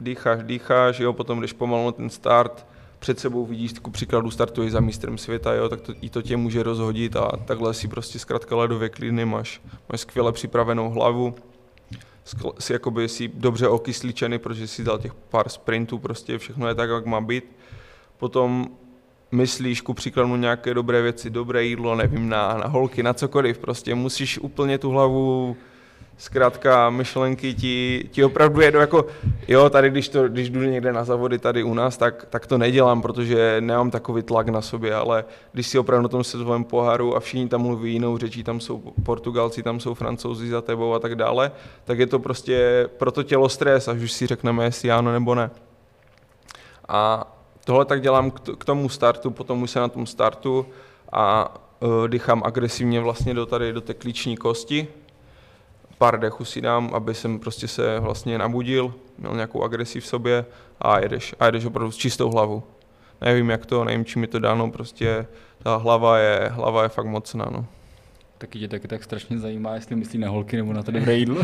[0.00, 2.66] dýcháš, dýcháš, jo, potom když pomalu na ten start,
[2.98, 6.36] před sebou vidíš, ku příkladu startuješ za mistrem světa, jo, tak to, i to tě
[6.36, 9.62] může rozhodit a takhle si prostě zkrátka ledově klidný, máš,
[9.92, 11.34] máš skvěle připravenou hlavu,
[12.58, 16.90] si jakoby si dobře okysličený, protože si dal těch pár sprintů, prostě všechno je tak,
[16.90, 17.44] jak má být.
[18.18, 18.68] Potom
[19.32, 23.94] myslíš ku příkladu nějaké dobré věci, dobré jídlo, nevím, na, na holky, na cokoliv, prostě
[23.94, 25.56] musíš úplně tu hlavu
[26.22, 29.06] zkrátka myšlenky ti, ti opravdu jedou jako,
[29.48, 32.58] jo, tady když, to, když jdu někde na závody tady u nás, tak, tak to
[32.58, 37.16] nedělám, protože nemám takový tlak na sobě, ale když si opravdu na tom světovém poháru
[37.16, 40.98] a všichni tam mluví jinou řečí, tam jsou Portugalci, tam jsou Francouzi za tebou a
[40.98, 41.52] tak dále,
[41.84, 45.34] tak je to prostě pro to tělo stres, až už si řekneme, jestli ano nebo
[45.34, 45.50] ne.
[46.88, 47.32] A
[47.64, 50.66] tohle tak dělám k tomu startu, potom už se na tom startu
[51.12, 54.88] a uh, dýchám agresivně vlastně do tady, do té klíční kosti,
[56.02, 60.44] pár dechů si dám, aby jsem prostě se vlastně nabudil, měl nějakou agresi v sobě
[60.80, 61.34] a jedeš.
[61.40, 62.62] A jedeš opravdu s čistou hlavou.
[63.20, 65.26] Nevím jak to, nevím čím je to dáno, prostě
[65.62, 67.66] ta hlava je, hlava je fakt mocná, no.
[68.38, 71.42] Taky tě taky tak strašně zajímá, jestli myslí na holky nebo na to dobré jídlo.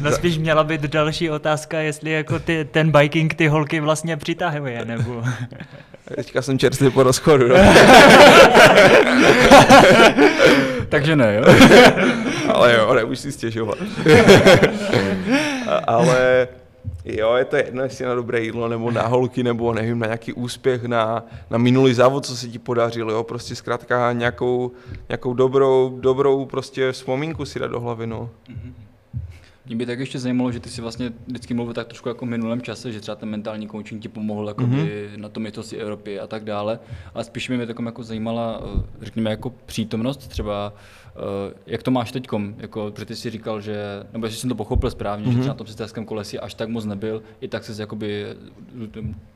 [0.00, 4.84] no spíš měla být další otázka, jestli jako ty, ten biking ty holky vlastně přitahuje,
[4.84, 5.24] nebo...
[6.16, 7.54] Teďka jsem čerstvě po rozchodu, no.
[10.88, 11.44] Takže ne, jo?
[12.52, 13.78] Ale jo, nebuď si stěžovat.
[15.86, 16.48] Ale
[17.04, 20.32] jo, je to jedno, jestli na dobré jídlo, nebo na holky, nebo nevím, na nějaký
[20.32, 24.72] úspěch, na, na minulý závod, co se ti podařilo, jo, prostě zkrátka nějakou,
[25.08, 28.30] nějakou dobrou, dobrou prostě vzpomínku si dát do hlavy, no.
[29.66, 32.28] Mě by tak ještě zajímalo, že ty si vlastně vždycky mluvil tak trošku jako v
[32.28, 35.16] minulém čase, že třeba ten mentální coaching ti pomohl jako mm-hmm.
[35.16, 36.78] na tom si Evropy a tak dále,
[37.14, 40.72] ale spíš mě takom jako zajímala, eh, řekněme, jako přítomnost třeba,
[41.06, 43.76] eh, jak to máš teď, jako, protože ty si říkal, že,
[44.12, 45.28] nebo jestli jsem to pochopil správně, mm-hmm.
[45.30, 45.40] že Mhm.
[45.40, 48.26] třeba na tom sesterském kole si až tak moc nebyl, i tak se jakoby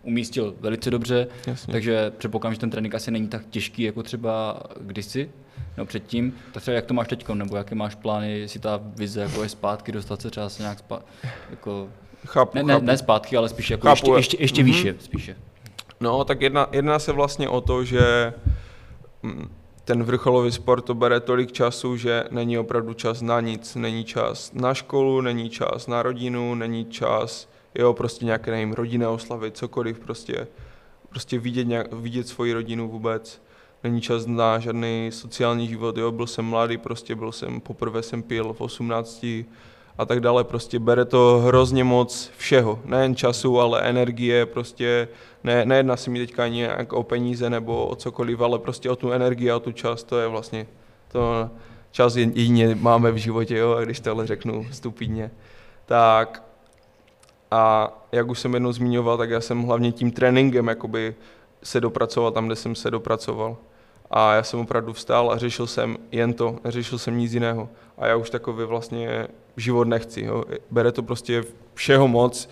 [0.03, 1.73] umístil velice dobře, Jasně.
[1.73, 5.31] takže předpokládám, že ten trénink asi není tak těžký jako třeba kdysi,
[5.79, 9.21] no předtím, tak třeba jak to máš teď, nebo jaké máš plány, jestli ta vize
[9.21, 11.07] jako je zpátky, dostat se třeba se nějak zpátky,
[11.51, 11.89] jako,
[12.27, 12.85] Chápu, ne, ne, chápu.
[12.87, 14.73] ne zpátky, ale spíš jako Chápu, ještě, jak- ještě, ještě Mhm.
[14.73, 15.37] výše, spíše.
[16.01, 18.33] No, tak jedna, jedná se vlastně o to, že
[19.23, 19.49] mm,
[19.85, 23.75] ten vrcholový sport to bere tolik času, že není opravdu čas na nic.
[23.75, 29.09] Není čas na školu, není čas na rodinu, není čas, jo, prostě nějaké, nevím, rodinné
[29.09, 30.47] oslavy, cokoliv, prostě,
[31.09, 33.43] prostě vidět, nějak, vidět svoji rodinu vůbec.
[33.85, 38.23] Není čas na žádný sociální život, jo, byl jsem mladý, prostě byl jsem, poprvé jsem
[38.23, 39.25] pil v 18
[39.99, 45.09] a tak dále, prostě bere to hrozně moc všeho, nejen času, ale energie, prostě
[45.45, 48.97] ne, nejedná se mi teďka ani nějak o peníze nebo o cokoliv, ale prostě o
[48.97, 50.67] tu energii a o tu čas, to je vlastně
[51.13, 51.51] to
[51.91, 55.31] čas jedině máme v životě, jo, a když tohle řeknu stupidně.
[55.87, 56.43] Tak
[57.51, 61.15] a jak už jsem jednou zmiňoval, tak já jsem hlavně tím tréninkem jakoby
[61.63, 63.57] se dopracoval tam, kde jsem se dopracoval.
[64.11, 67.69] A já jsem opravdu vstál a řešil jsem jen to, neřešil jsem nic jiného.
[67.99, 70.25] A já už takový vlastně život nechci.
[70.25, 70.45] Jo.
[70.71, 72.49] Bere to prostě všeho moc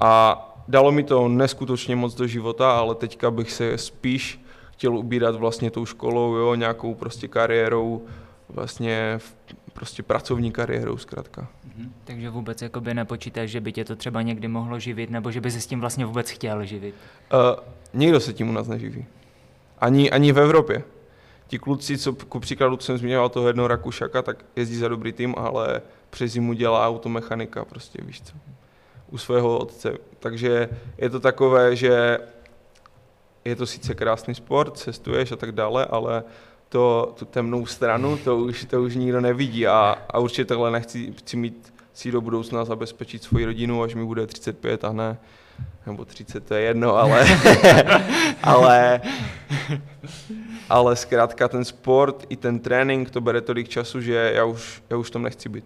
[0.00, 4.40] a dalo mi to neskutečně moc do života, ale teďka bych se spíš
[4.72, 8.02] chtěl ubírat vlastně tou školou, jo, nějakou prostě kariérou,
[8.48, 9.18] vlastně
[9.78, 11.48] prostě pracovní kariérou zkrátka.
[12.04, 15.50] Takže vůbec jakoby nepočítáš, že by tě to třeba někdy mohlo živit, nebo že by
[15.50, 16.94] se s tím vlastně vůbec chtěl živit.
[17.32, 17.64] Uh,
[17.94, 19.06] nikdo se tím u nás neživí.
[19.78, 20.82] Ani, ani v Evropě.
[21.46, 25.12] Ti kluci, co ku příkladu co jsem zmiňoval toho jednoho Rakušaka, tak jezdí za dobrý
[25.12, 28.32] tým, ale přes zimu dělá automechanika, prostě víš co,
[29.10, 29.92] u svého otce.
[30.18, 32.18] Takže je to takové, že
[33.44, 36.24] je to sice krásný sport, cestuješ a tak dále, ale
[36.68, 41.12] to, tu temnou stranu, to už, to už nikdo nevidí a, a určitě takhle nechci
[41.12, 45.18] chci mít si do budoucna zabezpečit svoji rodinu, až mi bude 35 a ne,
[45.86, 47.26] nebo 30, to je jedno, ale,
[48.42, 49.00] ale,
[50.68, 54.96] ale zkrátka ten sport i ten trénink, to bere tolik času, že já už, já
[54.96, 55.64] už tam nechci být.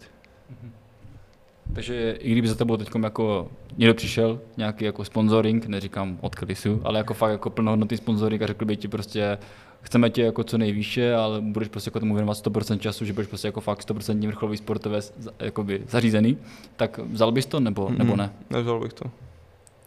[1.74, 6.80] Takže i kdyby za tebou teď jako někdo přišel, nějaký jako sponsoring, neříkám od Klisu,
[6.84, 9.38] ale jako fakt jako plnohodnotný sponsoring a řekl by ti prostě,
[9.82, 13.28] chceme tě jako co nejvýše, ale budeš prostě jako tomu věnovat 100% času, že budeš
[13.28, 16.38] prostě jako fakt 100% vrcholový sportovec jakoby zařízený,
[16.76, 18.32] tak vzal bys to nebo, nebo ne?
[18.50, 19.04] Nevzal bych to.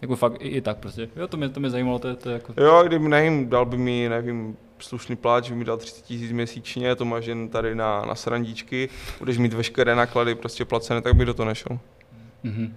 [0.02, 1.10] Jako fakt i, i tak prostě.
[1.16, 2.54] Jo, to mě, to mě zajímalo, to je, to je jako...
[2.62, 6.96] Jo, kdyby nevím, dal by mi, nevím, slušný pláč, by mi dal 30 tisíc měsíčně,
[6.96, 11.26] to máš jen tady na, na srandičky, budeš mít veškeré náklady prostě placené, tak by
[11.26, 11.80] do toho nešel.
[12.44, 12.76] Mhm.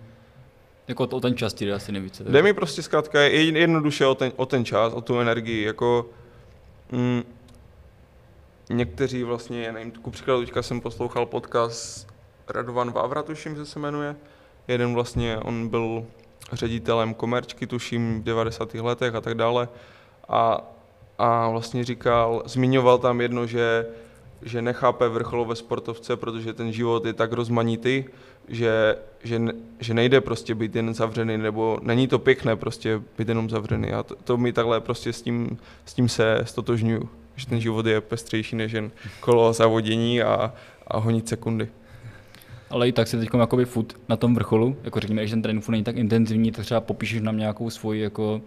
[0.88, 2.24] Jako o ten čas ti jde asi nejvíce.
[2.24, 6.06] Jde mi prostě zkrátka je- jednoduše o ten, o ten čas, o tu energii, jako
[6.92, 7.22] mm,
[8.70, 12.08] někteří vlastně, já nevím, ku příkladu teďka jsem poslouchal podcast
[12.48, 14.16] Radovan Vávra, tuším, že se jmenuje,
[14.68, 16.04] jeden vlastně, on byl
[16.52, 18.74] ředitelem komerčky, tuším, v 90.
[18.74, 19.68] letech a tak dále
[20.28, 20.60] a,
[21.18, 23.86] a vlastně říkal, zmiňoval tam jedno, že
[24.42, 28.04] že nechápe vrcholové sportovce, protože ten život je tak rozmanitý,
[28.48, 29.40] že, že,
[29.80, 33.92] že nejde prostě být jen zavřený, nebo není to pěkné prostě být jenom zavřený.
[33.92, 37.86] A to, to mi takhle prostě s tím, s tím se stotožňuju, že ten život
[37.86, 40.52] je pestřejší než jen kolo zavodění a,
[40.86, 41.68] a honit sekundy.
[42.70, 45.68] Ale i tak si teď jakoby furt na tom vrcholu, jako řekněme, že ten trénink
[45.68, 48.40] není tak intenzivní, tak třeba popíšeš nám nějakou svoji jako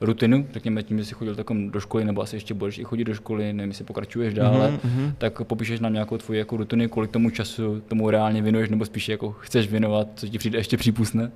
[0.00, 3.04] rutinu, řekněme tím, že jsi chodil takom do školy, nebo asi ještě budeš i chodit
[3.04, 5.12] do školy, nevím, jestli pokračuješ dále, Mhm.
[5.18, 9.08] tak popíšeš nám nějakou tvoji jako rutinu, kolik tomu času tomu reálně věnuješ, nebo spíš
[9.08, 11.32] jako chceš věnovat, co ti přijde ještě přípustné.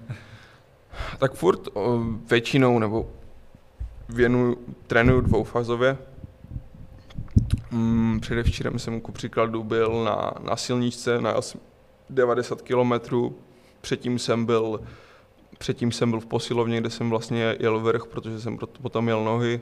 [1.18, 2.00] Tak furt o,
[2.30, 3.10] většinou nebo
[4.08, 5.96] věnuju, trénuju dvoufazově.
[7.70, 11.58] Mm, předevčírem jsem ku příkladu byl na, na silničce na asi
[12.10, 12.92] 90 km.
[13.80, 14.80] Předtím jsem byl
[15.58, 19.24] předtím jsem byl v posilovně, kde jsem vlastně jel vrch, protože jsem proto potom měl
[19.24, 19.60] nohy.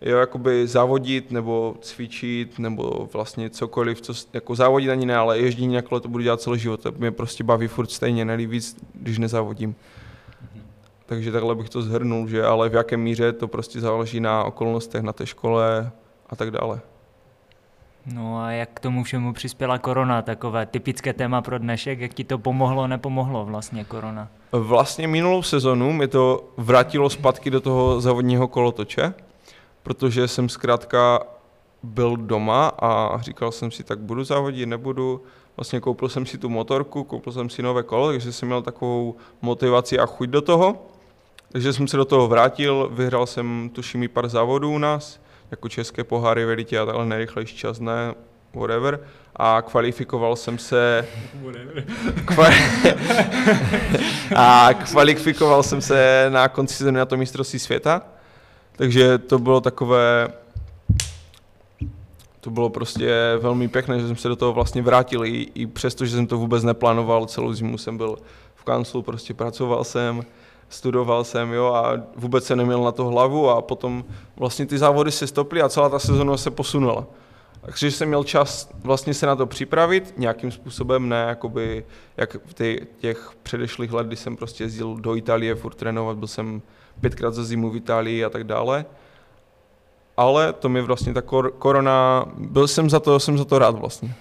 [0.00, 5.74] Jo, jakoby závodit nebo cvičit nebo vlastně cokoliv, co, jako závodit ani ne, ale ježdění
[5.74, 8.76] na kole to budu dělat celý život, to mě prostě baví furt stejně, nelíbí víc,
[8.94, 9.74] když nezávodím.
[11.06, 15.02] Takže takhle bych to zhrnul, že ale v jaké míře to prostě záleží na okolnostech,
[15.02, 15.90] na té škole
[16.26, 16.80] a tak dále.
[18.06, 22.24] No a jak k tomu všemu přispěla korona, takové typické téma pro dnešek, jak ti
[22.24, 24.28] to pomohlo, nepomohlo vlastně korona?
[24.52, 29.14] Vlastně minulou sezonu mi to vrátilo zpátky do toho závodního kolotoče,
[29.82, 31.20] protože jsem zkrátka
[31.82, 35.22] byl doma a říkal jsem si, tak budu závodit, nebudu.
[35.56, 39.16] Vlastně koupil jsem si tu motorku, koupil jsem si nové kolo, takže jsem měl takovou
[39.42, 40.86] motivaci a chuť do toho.
[41.52, 45.20] Takže jsem se do toho vrátil, vyhrál jsem tuším i pár závodů u nás,
[45.52, 48.14] jako české poháry, veditě a takhle nejrychlejší čas, ne,
[48.54, 49.00] whatever.
[49.36, 51.08] A kvalifikoval jsem se...
[54.36, 58.02] A kvalifikoval jsem se na konci sezóny na to mistrovství světa.
[58.76, 60.28] Takže to bylo takové
[62.40, 63.10] to bylo prostě
[63.40, 66.38] velmi pěkné, že jsem se do toho vlastně vrátil, i, i přesto, že jsem to
[66.38, 68.18] vůbec neplánoval, celou zimu jsem byl
[68.54, 70.24] v kanclu, prostě pracoval jsem,
[70.72, 74.04] studoval jsem, jo, a vůbec se neměl na to hlavu a potom
[74.36, 77.06] vlastně ty závody se stoply a celá ta sezóna se posunula.
[77.60, 81.84] Takže jsem měl čas vlastně se na to připravit nějakým způsobem, ne jakoby,
[82.16, 82.54] jak v
[82.98, 86.62] těch předešlých let, kdy jsem prostě jezdil do Itálie furt trénovat, byl jsem
[87.00, 88.84] pětkrát za zimu v Itálii a tak dále.
[90.16, 93.78] Ale to mi vlastně ta kor- korona, byl jsem za to, jsem za to rád
[93.78, 94.14] vlastně.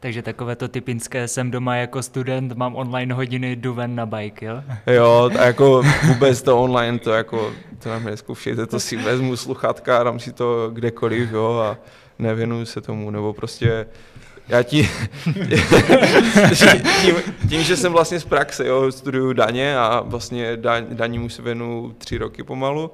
[0.00, 4.46] Takže takové to typické, jsem doma jako student, mám online hodiny, jdu ven na bike,
[4.46, 4.62] jo?
[4.86, 10.02] Jo, a jako vůbec to online, to jako, to nám neskoušejte, to si vezmu sluchátka,
[10.02, 11.78] dám si to kdekoliv, jo, a
[12.18, 13.86] nevěnuju se tomu, nebo prostě
[14.48, 14.90] já ti,
[17.02, 17.16] tím,
[17.48, 21.42] tím, že jsem vlastně z praxe, jo, studuju daně a vlastně daň, daním už se
[21.42, 22.90] věnu tři roky pomalu,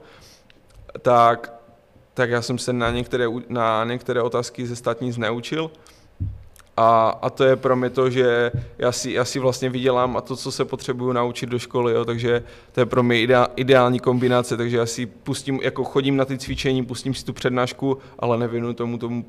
[1.03, 1.53] tak,
[2.15, 5.71] tak já jsem se na některé, na některé otázky ze státní zneučil,
[6.77, 10.21] a, a to je pro mě to, že já si, já si vlastně vydělám a
[10.21, 14.01] to, co se potřebuju naučit do školy, jo, takže to je pro mě ideál, ideální
[14.01, 18.39] kombinace, takže já si pustím, jako chodím na ty cvičení, pustím si tu přednášku, ale
[18.39, 19.25] nevěnu tomu, tomu,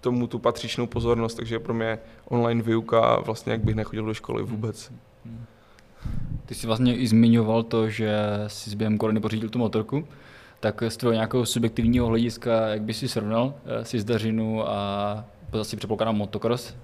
[0.00, 1.98] tomu tu patřičnou pozornost, takže pro mě
[2.28, 4.92] online výuka vlastně, jak bych nechodil do školy vůbec.
[6.46, 10.04] Ty jsi vlastně i zmiňoval to, že jsi během korony pořídil tu motorku,
[10.60, 15.24] tak z toho nějakého subjektivního hlediska, jak bys si srovnal eh, si zdařinu a
[15.60, 16.74] asi předpokládám motocross.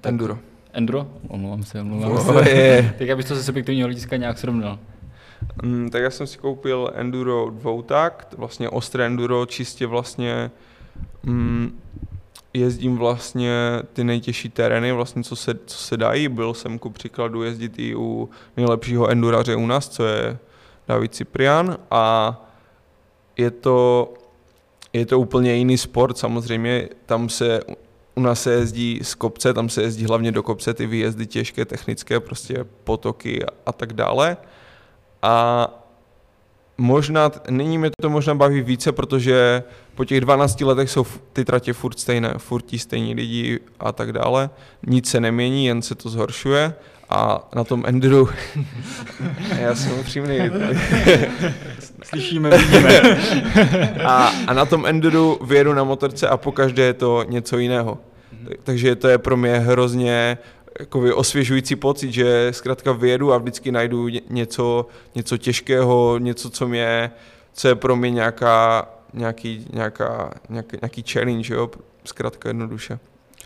[0.00, 0.38] Tak, enduro.
[0.72, 1.06] Enduro?
[1.28, 2.94] Omlouvám se, omlouvám se.
[2.98, 4.78] tak abys to ze subjektivního hlediska nějak srovnal.
[5.62, 10.50] Mm, tak já jsem si koupil enduro dvoutakt, vlastně ostré enduro, čistě vlastně
[11.22, 11.80] mm,
[12.54, 13.52] jezdím vlastně
[13.92, 16.28] ty nejtěžší terény, vlastně co se, co se dají.
[16.28, 20.38] Byl jsem ku příkladu jezdit i u nejlepšího enduraře u nás, co je
[20.88, 22.34] David Ciprian a
[23.36, 24.12] je to,
[24.92, 27.60] je to úplně jiný sport, samozřejmě tam se
[28.18, 31.64] u nás se jezdí z kopce, tam se jezdí hlavně do kopce, ty výjezdy těžké,
[31.64, 34.36] technické, prostě potoky a, a tak dále.
[35.22, 35.68] A
[36.78, 39.62] možná, nyní mě to možná baví více, protože
[39.94, 44.12] po těch 12 letech jsou ty tratě furt stejné, furt ti stejní lidi a tak
[44.12, 44.50] dále.
[44.86, 46.74] Nic se nemění, jen se to zhoršuje
[47.08, 48.28] a na tom enduru,
[49.58, 50.38] já jsem upřímný.
[52.02, 53.00] Slyšíme, vidíme.
[54.04, 57.98] a, a na tom enduru vyjedu na motorce a po každé je to něco jiného.
[58.34, 58.56] Mm-hmm.
[58.64, 60.38] Takže to je pro mě hrozně
[60.80, 67.10] jakoby osvěžující pocit, že zkrátka vyjedu a vždycky najdu něco, něco těžkého, něco, co mě,
[67.52, 71.70] co je pro mě nějaká, nějaký, nějaká, nějaký, nějaký challenge, jo,
[72.04, 72.98] zkrátka jednoduše.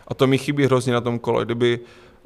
[0.07, 1.79] A to mi chybí hrozně na tom kole, kdyby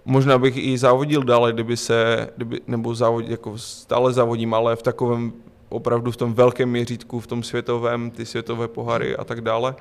[0.06, 4.82] možná bych i závodil dále, kdyby se, kdyby, nebo závodit, jako stále závodím, ale v
[4.82, 5.34] takovém
[5.70, 9.76] opravdu v tom velkém měřítku, v tom světovém, ty světové pohary a tak dále,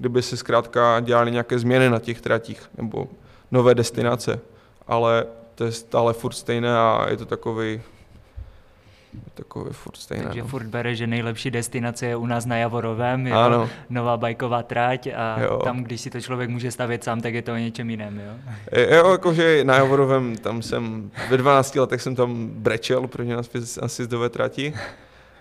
[0.00, 3.08] kdyby se zkrátka dělali nějaké změny na těch tratích nebo
[3.50, 4.40] nové destinace,
[4.86, 7.80] ale to je stále furt stejné a je to takový
[9.34, 10.24] takové furt stejné.
[10.24, 10.48] Takže no.
[10.48, 13.68] furt bere, že nejlepší destinace je u nás na Javorovém, je ano.
[13.90, 15.60] nová bajková tráť a jo.
[15.64, 18.32] tam, když si to člověk může stavět sám, tak je to o něčem jiném, jo?
[18.96, 23.50] Jo, jakože na Javorovém, tam jsem, ve 12 letech jsem tam brečel, protože nás
[23.82, 24.74] asi zdové trati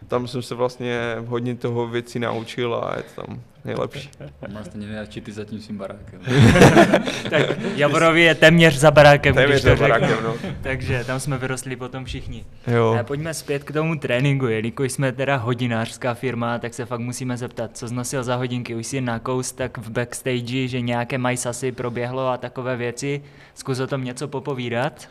[0.07, 4.09] tam jsem se vlastně hodně toho věcí naučil a je to tam nejlepší.
[4.53, 6.21] Má stejně nejradši ty za tím svým barákem.
[7.29, 7.41] tak
[7.75, 10.35] Javorovi je téměř za barákem, téměř za barákem, no.
[10.61, 12.45] Takže tam jsme vyrostli potom všichni.
[12.67, 12.97] Jo.
[12.99, 17.37] A pojďme zpět k tomu tréninku, jelikož jsme teda hodinářská firma, tak se fakt musíme
[17.37, 22.27] zeptat, co znosil za hodinky, už si nakous tak v backstage, že nějaké majsasy proběhlo
[22.27, 23.21] a takové věci,
[23.55, 25.09] zkus o tom něco popovídat?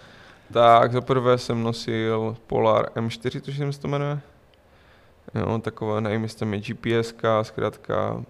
[0.52, 4.20] Tak, za prvé jsem nosil Polar M4, tuším se to jmenuje.
[5.34, 8.24] Jo, takové, nevím, jestli tam je GPS, zkrátka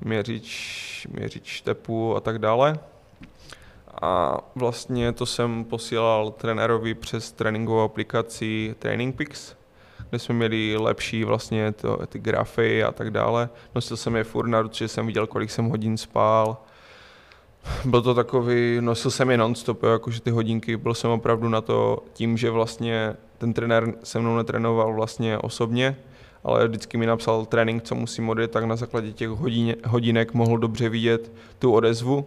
[0.00, 2.78] měřič, měřič tepu a tak dále.
[4.02, 9.54] A vlastně to jsem posílal trenérovi přes tréninkovou aplikaci TrainingPix,
[10.10, 13.48] kde jsme měli lepší vlastně to, ty grafy a tak dále.
[13.74, 16.56] Nosil jsem je furt na ruce, jsem viděl, kolik jsem hodin spál.
[17.84, 22.04] Byl to takový, nosil jsem je non-stop, jakože ty hodinky, byl jsem opravdu na to
[22.12, 25.96] tím, že vlastně ten trenér se mnou netrénoval vlastně osobně,
[26.44, 30.58] ale vždycky mi napsal trénink, co musím odjet, tak na základě těch hodině, hodinek mohl
[30.58, 32.26] dobře vidět tu odezvu.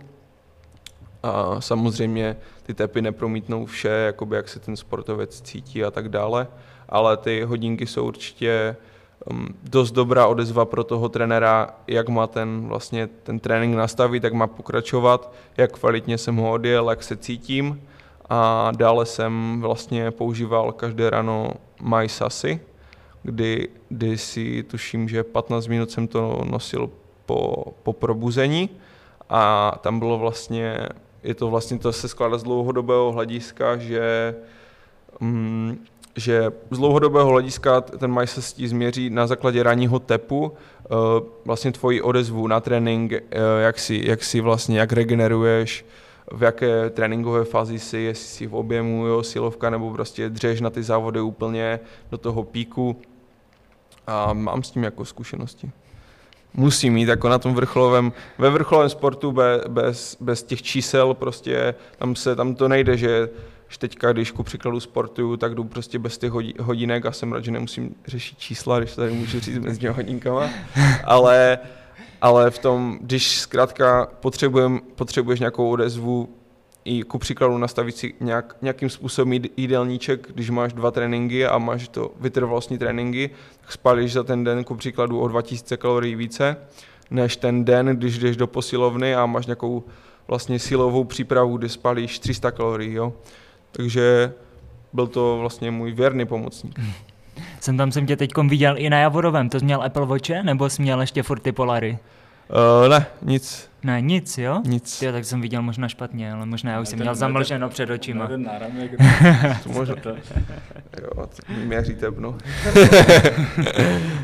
[1.24, 6.48] A samozřejmě ty tepy nepromítnou vše, jakoby jak se ten sportovec cítí a tak dále,
[6.90, 8.76] ale ty hodinky jsou určitě
[9.32, 14.34] um, dost dobrá odezva pro toho trenéra, jak má ten, vlastně, ten trénink nastavit, jak
[14.34, 17.82] má pokračovat, jak kvalitně jsem ho odjel, jak se cítím.
[18.30, 21.52] A dále jsem vlastně používal každé ráno
[21.82, 22.60] MySasy,
[23.24, 26.90] kdy, kdy si tuším, že 15 minut jsem to nosil
[27.26, 28.70] po, po probuzení
[29.30, 30.90] a tam bylo vlastně,
[31.24, 34.36] je to vlastně, to se skládá z dlouhodobého hlediska, že
[35.20, 35.78] mm,
[36.16, 40.52] že z dlouhodobého hlediska ten maj se změří na základě ranního tepu,
[40.86, 40.88] eh,
[41.46, 43.22] vlastně tvoji odezvu na trénink, eh,
[43.62, 45.86] jak si, jak si vlastně, jak regeneruješ,
[46.32, 50.70] v jaké tréninkové fázi jsi, jestli jsi v objemu, jo, silovka, nebo prostě dřeš na
[50.70, 51.80] ty závody úplně
[52.12, 53.02] do toho píku.
[54.08, 55.72] A mám s tím jako zkušenosti.
[56.54, 61.76] Musím mít jako na tom vrcholovém, ve vrcholovém sportu bez, bez, bez těch čísel prostě,
[61.98, 63.30] tam se, tam to nejde, že
[63.74, 67.44] že teďka, když ku příkladu sportuju, tak jdu prostě bez těch hodinek a jsem rád,
[67.44, 70.50] že nemusím řešit čísla, když tady můžu říct mezi těmi hodinkama,
[71.04, 71.60] ale,
[72.22, 74.08] ale v tom, když zkrátka
[74.96, 76.30] potřebuješ nějakou odezvu,
[76.86, 81.88] i ku příkladu nastavit si nějak, nějakým způsobem jídelníček, když máš dva tréninky a máš
[81.88, 83.30] to vytrvalostní tréninky,
[83.62, 86.58] tak spálíš za ten den ku příkladu o 2000 kalorií více,
[87.12, 89.84] než ten den, když jdeš do posilovny a máš nějakou
[90.28, 92.94] vlastně silovou přípravu, kde spálíš 300 kalorií.
[92.94, 93.14] Jo?
[93.72, 94.34] Takže
[94.94, 96.80] byl to vlastně můj věrný pomocník.
[97.60, 100.70] Jsem tam jsem tě teď viděl i na Javorovém, to jsi měl Apple Watche nebo
[100.70, 101.98] jsi měl ještě furt ty Polary?
[102.50, 103.70] Uh, ne, nic.
[103.84, 104.62] Ne, nic, jo?
[104.66, 105.02] Nic.
[105.02, 108.28] Jo, tak jsem viděl možná špatně, ale možná já už jsem měl zamlženo před očima.
[108.28, 108.92] Ten náramek.
[109.64, 109.96] to možná.
[111.02, 111.26] jo,
[111.66, 112.38] měří tebno.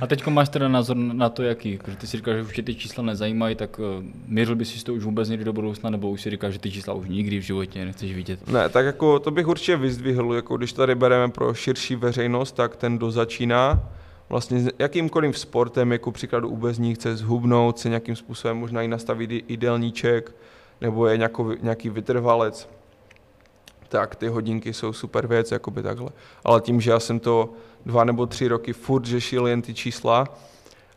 [0.02, 1.78] a teď máš teda názor na to, jaký?
[1.78, 3.86] Protože ty si říkáš, že už tě ty čísla nezajímají, tak uh,
[4.28, 6.72] měřil bys si to už vůbec někdy do budoucna, nebo už si říkáš, že ty
[6.72, 8.48] čísla už nikdy v životě nechceš vidět?
[8.48, 12.76] Ne, tak jako to bych určitě vyzdvihl, jako když tady bereme pro širší veřejnost, tak
[12.76, 13.90] ten, kdo začíná,
[14.30, 19.32] vlastně s jakýmkoliv sportem, jako příkladu úbezní, chce zhubnout, chce nějakým způsobem možná i nastavit
[19.32, 20.36] jídelníček,
[20.82, 22.70] nebo je nějakou, nějaký vytrvalec,
[23.90, 26.10] tak ty hodinky jsou super věc, jakoby takhle.
[26.44, 27.54] Ale tím, že já jsem to
[27.86, 30.26] dva nebo tři roky furt řešil jen ty čísla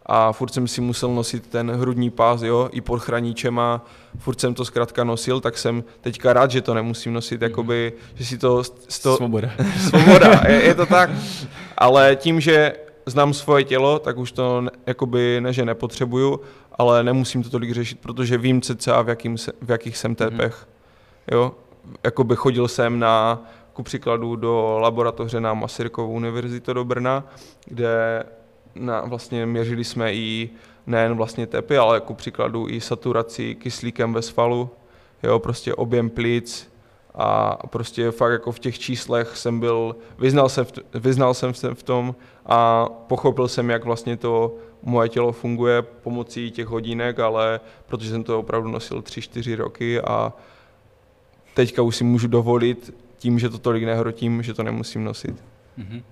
[0.06, 3.84] a furt jsem si musel nosit ten hrudní pás, jo, i pod chraníčem a
[4.18, 7.42] furt jsem to zkrátka nosil, tak jsem teďka rád, že to nemusím nosit, mm.
[7.42, 8.62] jakoby, že si to...
[9.02, 9.50] to Svoboda.
[9.88, 11.10] Svoboda, je, je to tak.
[11.78, 12.72] Ale tím, že
[13.06, 16.40] znám svoje tělo, tak už to ne, jakoby ne, že nepotřebuju,
[16.72, 20.66] ale nemusím to tolik řešit, protože vím cca v, jakým se, v jakých jsem tepech.
[20.66, 21.36] Mm.
[21.36, 21.52] Jo?
[22.04, 23.42] Jakoby chodil jsem na,
[23.72, 27.24] ku příkladu do laboratoře na Masirkovou univerzitu do Brna,
[27.64, 28.24] kde
[28.74, 30.50] na, vlastně měřili jsme i
[30.86, 34.70] nejen vlastně tepy, ale ku příkladu i saturaci kyslíkem ve svalu,
[35.22, 36.71] jo, prostě objem plic,
[37.14, 41.82] a prostě fakt jako v těch číslech jsem byl, vyznal jsem, vyznal jsem se v
[41.82, 42.14] tom
[42.46, 48.24] a pochopil jsem, jak vlastně to moje tělo funguje pomocí těch hodinek, ale protože jsem
[48.24, 50.32] to opravdu nosil 3-4 roky a
[51.54, 55.44] teďka už si můžu dovolit tím, že to tolik nehrotím, že to nemusím nosit.
[55.78, 56.02] Mm-hmm.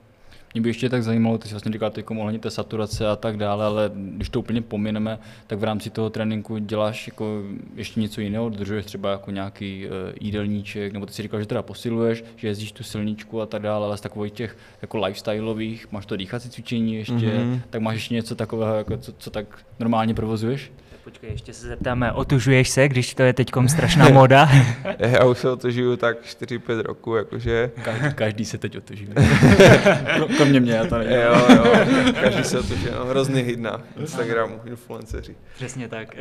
[0.54, 3.36] Mě by ještě tak zajímalo, ty jsi vlastně říkal jako ohledně té saturace a tak
[3.36, 7.42] dále, ale když to úplně pomineme, tak v rámci toho tréninku děláš jako
[7.74, 11.62] ještě něco jiného, dodržuješ třeba jako nějaký uh, jídelníček, nebo ty si říkal, že teda
[11.62, 16.06] posiluješ, že jezdíš tu silničku a tak dále, ale z takových těch jako lifestyleových, máš
[16.06, 17.60] to dýchací cvičení ještě, mm-hmm.
[17.70, 19.46] tak máš ještě něco takového, jako co, co tak
[19.78, 20.72] normálně provozuješ?
[21.04, 24.48] Počkej, ještě se zeptáme, otužuješ se, když to je teď strašná moda?
[24.98, 27.70] Já už se otužuju tak 4-5 roku, jakože...
[27.84, 29.14] Každý, každý se teď otužuje.
[30.36, 31.12] Kromě mě, já to nevím.
[31.12, 35.36] Jo, jo, každý se otužuje, no, hrozný hit na Instagramu, influenceři.
[35.54, 36.16] Přesně tak.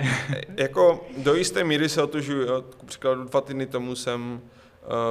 [0.58, 2.62] jako do jisté míry se otužuju, jo.
[2.62, 4.42] K příkladu dva týdny tomu jsem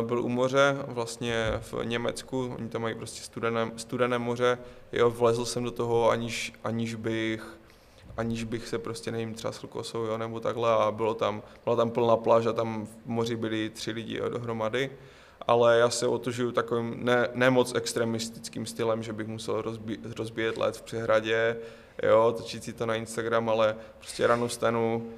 [0.01, 4.59] uh, byl u moře, vlastně v Německu, oni tam mají prostě studené, studené moře,
[4.93, 7.57] jo, vlezl jsem do toho, aniž, aniž bych
[8.19, 11.91] aniž bych se prostě, nevím, třásl kosou, jo, nebo takhle a bylo tam, byla tam
[11.91, 14.91] plná pláž a tam v moři byli tři lidi jo, dohromady.
[15.47, 20.57] Ale já se otužuju takovým ne, ne moc extremistickým stylem, že bych musel rozbí, rozbíjet
[20.57, 21.57] let v přehradě,
[22.03, 25.11] jo, točit si to na Instagram, ale prostě ráno vstanu,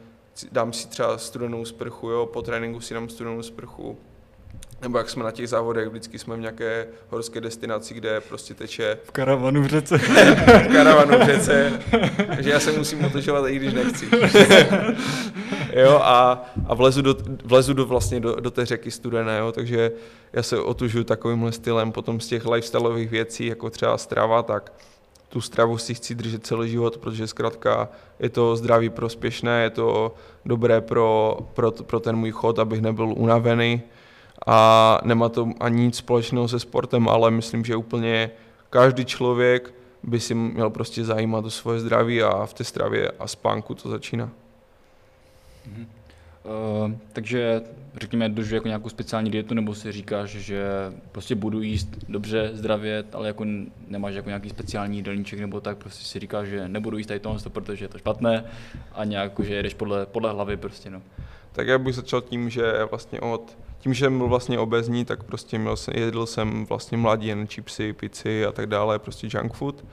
[0.52, 3.98] dám si třeba studenou sprchu, jo, po tréninku si dám studenou sprchu,
[4.82, 8.98] nebo jak jsme na těch závodech, vždycky jsme v nějaké horské destinaci, kde prostě teče...
[9.04, 9.98] V karavanu v řece.
[10.68, 11.82] v karavanu v řece,
[12.26, 14.08] takže já se musím otočovat, i když nechci.
[15.72, 19.92] jo, a, a vlezu, do, vlezu do, vlastně do, do té řeky studené, jo, takže
[20.32, 24.72] já se otužuju takovýmhle stylem, potom z těch lifestyleových věcí, jako třeba strava, tak
[25.28, 27.88] tu stravu si chci držet celý život, protože zkrátka
[28.20, 33.08] je to zdraví prospěšné, je to dobré pro, pro, pro ten můj chod, abych nebyl
[33.16, 33.82] unavený
[34.46, 38.30] a nemá to ani nic společného se sportem, ale myslím, že úplně
[38.70, 43.26] každý člověk by si měl prostě zajímat o svoje zdraví a v té stravě a
[43.26, 44.30] spánku to začíná.
[45.68, 45.86] Mm-hmm.
[46.84, 47.62] Uh, takže
[47.96, 50.64] řekněme, drží jako nějakou speciální dietu, nebo si říkáš, že
[51.12, 53.44] prostě budu jíst dobře, zdravě, ale jako
[53.88, 57.40] nemáš jako nějaký speciální jídelníček nebo tak, prostě si říkáš, že nebudu jíst tady tohle,
[57.48, 58.44] protože je to špatné
[58.92, 61.02] a nějak, že jedeš podle, podle hlavy prostě, no.
[61.52, 65.24] Tak já bych začal tím, že vlastně od, tím, že jsem byl vlastně obezní, tak
[65.24, 69.54] prostě měl jsem, jedl jsem vlastně mladí jen chipsy, pici a tak dále, prostě junk
[69.54, 69.84] food.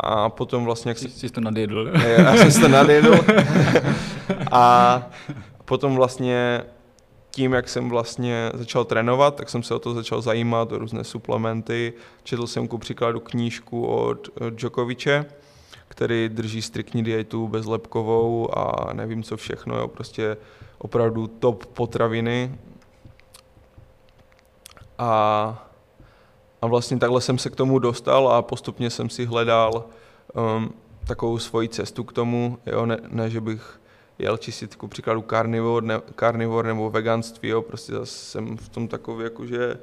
[0.00, 1.08] A potom vlastně, jak jsi...
[1.08, 1.92] Jsi to nadjedl.
[2.18, 3.14] Já jsem si to nadjedl.
[4.52, 5.02] a
[5.64, 6.62] potom vlastně
[7.30, 11.04] tím, jak jsem vlastně začal trénovat, tak jsem se o to začal zajímat, o různé
[11.04, 11.92] suplementy.
[12.22, 15.26] Četl jsem ku příkladu knížku od Djokoviče,
[15.88, 20.36] který drží striktní dietu bezlepkovou a nevím co všechno, jo, prostě
[20.78, 22.58] opravdu top potraviny.
[25.00, 25.70] A,
[26.62, 29.84] a vlastně takhle jsem se k tomu dostal a postupně jsem si hledal
[30.34, 30.72] um,
[31.06, 33.80] takovou svoji cestu k tomu, jo, ne, ne že bych
[34.18, 38.88] jel čistit ku příkladu carnivore, ne, carnivore nebo veganství, jo, prostě zase jsem v tom
[38.88, 39.76] takový, jako že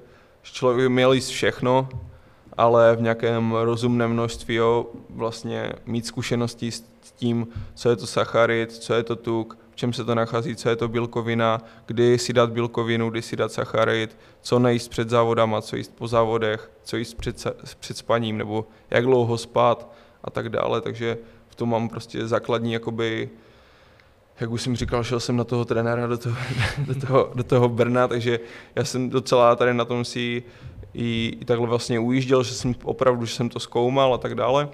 [0.43, 1.89] člověk měl jíst všechno,
[2.57, 6.83] ale v nějakém rozumném množství, jo, vlastně mít zkušenosti s
[7.15, 10.75] tím, co je to sacharid, co je to tuk, čem se to nachází, co je
[10.75, 15.75] to bílkovina, kdy si dát bílkovinu, kdy si dát sacharid, co nejíst před závodama, co
[15.75, 17.47] jíst po závodech, co jíst před,
[17.79, 21.17] před spaním, nebo jak dlouho spát a tak dále, takže
[21.47, 23.29] v tom mám prostě základní jakoby
[24.39, 26.35] jak už jsem říkal, šel jsem na toho trenéra do toho,
[26.87, 28.39] do toho, do toho Brna, takže
[28.75, 30.43] já jsem docela tady na tom si
[30.93, 34.69] i, i takhle vlastně ujížděl, že jsem opravdu, že jsem to zkoumal a tak dále.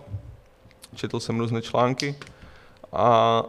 [0.95, 2.15] Četl jsem různé články
[2.93, 3.43] a,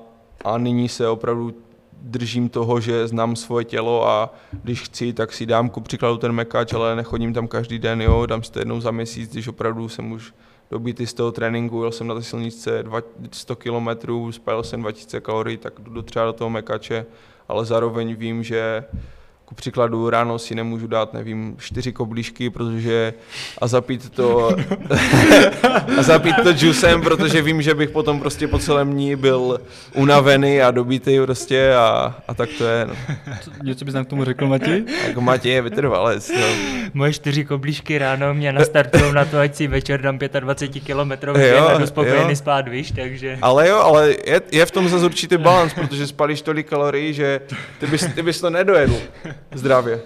[0.45, 1.55] a nyní se opravdu
[2.03, 6.33] držím toho, že znám svoje tělo a když chci, tak si dám ku příkladu ten
[6.33, 9.89] mekač, ale nechodím tam každý den, jo, dám si to jednou za měsíc, když opravdu
[9.89, 10.35] jsem už
[10.71, 12.85] dobitý z toho tréninku, jel jsem na té silničce
[13.33, 13.89] 100 km,
[14.31, 17.07] spalil jsem 2000 kalorií, tak jdu třeba do toho mekače,
[17.49, 18.85] ale zároveň vím, že
[19.45, 23.15] ku příkladu ráno si nemůžu dát, nevím, čtyři koblížky, protože
[23.59, 24.49] a zapít to
[25.99, 29.61] a zapít to juicem, protože vím, že bych potom prostě po celém dní byl
[29.95, 32.87] unavený a dobitý prostě a, a tak to je.
[32.87, 32.95] No.
[33.63, 34.85] Něco bys nám k tomu řekl, Mati?
[35.07, 36.31] Tak Mati je vytrvalec.
[36.41, 36.47] No.
[36.95, 41.79] Moje čtyři koblížky ráno mě nastartují na to, ať si večer dám 25 km a
[41.79, 43.39] jdu spokojený spát, víš, takže...
[43.43, 47.41] Ale jo, ale je, je v tom zase určitý balans, protože spalíš tolik kalorií, že
[47.81, 48.97] ty bys, ty bys to nedojedl
[49.53, 50.03] zdravě.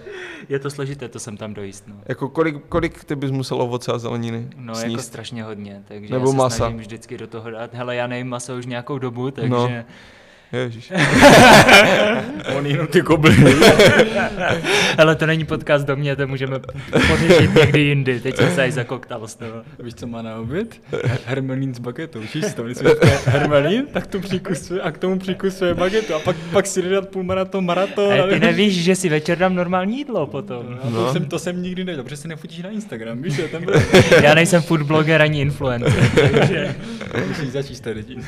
[0.49, 1.83] Je to složité, to jsem tam dojíst.
[1.87, 1.95] No.
[2.05, 4.91] Jako kolik, kolik ty bys musel ovoce a zeleniny No sníst?
[4.91, 6.55] jako strašně hodně, takže Nebo já se masa.
[6.55, 7.73] snažím vždycky do toho dát.
[7.73, 9.49] Hele, já nejím maso už nějakou dobu, takže...
[9.49, 9.69] No.
[10.53, 10.91] Ježiš.
[12.57, 13.35] On jenom ty kobly.
[14.97, 16.59] Ale to není podcast do mě, to můžeme
[17.07, 18.19] pořešit někdy jindy.
[18.19, 19.61] Teď jsem se aj zakoktal z toho.
[19.79, 20.81] Víš, co má na oběd?
[21.25, 22.21] Hermelín s bagetou.
[22.31, 22.77] Čísto, když
[23.25, 26.13] hermelín, tak to přikusuje a k tomu přikusuje bagetu.
[26.15, 28.21] A pak, pak si jde dát půlmaraton, maraton.
[28.21, 30.79] A ty nevíš, že si večer dám normální jídlo potom.
[30.83, 33.65] No, to, jsem, to jsem nikdy nedělal, protože se nefotíš na Instagram, víš, že tam
[33.65, 33.73] byl...
[34.23, 36.75] Já nejsem food bloger ani influencer, takže...
[37.27, 38.25] Musíš začít tady tím.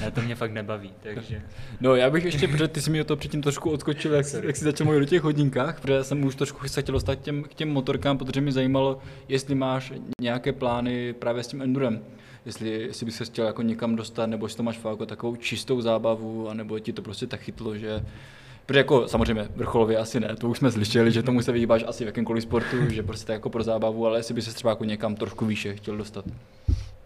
[0.00, 1.37] Ne, to mě fakt nebaví, takže...
[1.80, 4.56] No já bych ještě, protože ty jsi mi o to předtím trošku odskočil, jak, jak
[4.56, 7.42] jsi začal mluvit o těch hodinkách, protože jsem už trošku se chtěl dostat k těm,
[7.42, 12.00] k těm motorkám, protože mě zajímalo, jestli máš nějaké plány právě s tím endurem.
[12.46, 15.36] Jestli, jestli bys se chtěl jako někam dostat, nebo jestli to máš fakt jako takovou
[15.36, 18.02] čistou zábavu, anebo ti to prostě tak chytlo, že
[18.68, 22.04] Protože jako samozřejmě vrcholově asi ne, to už jsme slyšeli, že tomu se vyhýbáš asi
[22.04, 24.84] v jakémkoliv sportu, že prostě tak jako pro zábavu, ale jestli by se třeba jako
[24.84, 26.24] někam trošku výše chtěl dostat.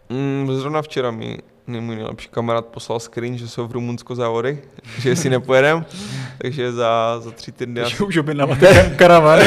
[0.09, 4.61] Mm, zrovna včera mi můj nejlepší kamarád poslal screen, že jsou v Rumunsko závody,
[4.99, 5.85] že si nepojedem,
[6.37, 8.57] takže za, za tři týdny Takže asi, už objednávat
[8.95, 9.39] karavan.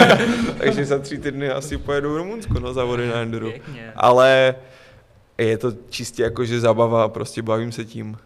[0.58, 3.50] takže za tři týdny asi pojedu v Rumunsko na závody na enduro.
[3.50, 3.92] Pěkně.
[3.96, 4.54] Ale
[5.38, 8.16] je to čistě jako, že zabava, prostě bavím se tím.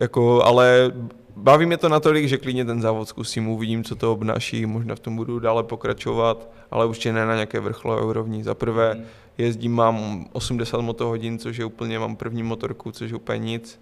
[0.00, 0.92] Jako, ale
[1.36, 5.00] baví mě to natolik, že klidně ten závod zkusím, uvidím, co to obnáší, možná v
[5.00, 8.44] tom budu dále pokračovat, ale určitě ne na nějaké vrcholové úrovni.
[8.44, 9.04] Za prvé
[9.38, 13.80] jezdím, mám 80 motohodin, což je úplně, mám první motorku, což je úplně nic.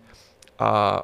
[0.59, 1.03] A,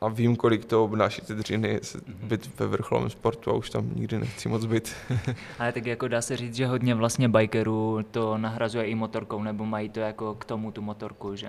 [0.00, 3.90] a vím, kolik to obnáší ty dřiny, se- být ve vrcholovém sportu a už tam
[3.94, 4.92] nikdy nechci moc být.
[5.58, 9.64] Ale tak jako dá se říct, že hodně vlastně bikerů to nahrazuje i motorkou, nebo
[9.64, 11.48] mají to jako k tomu tu motorku, že?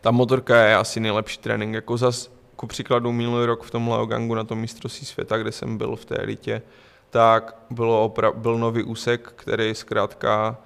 [0.00, 1.74] Ta motorka je asi nejlepší trénink.
[1.74, 2.30] Jako zas,
[2.62, 6.04] ku příkladu minulý rok v tom Leogangu na tom mistrovství světa, kde jsem byl v
[6.04, 6.62] té elitě,
[7.10, 10.56] tak bylo opra- byl nový úsek, který zkrátka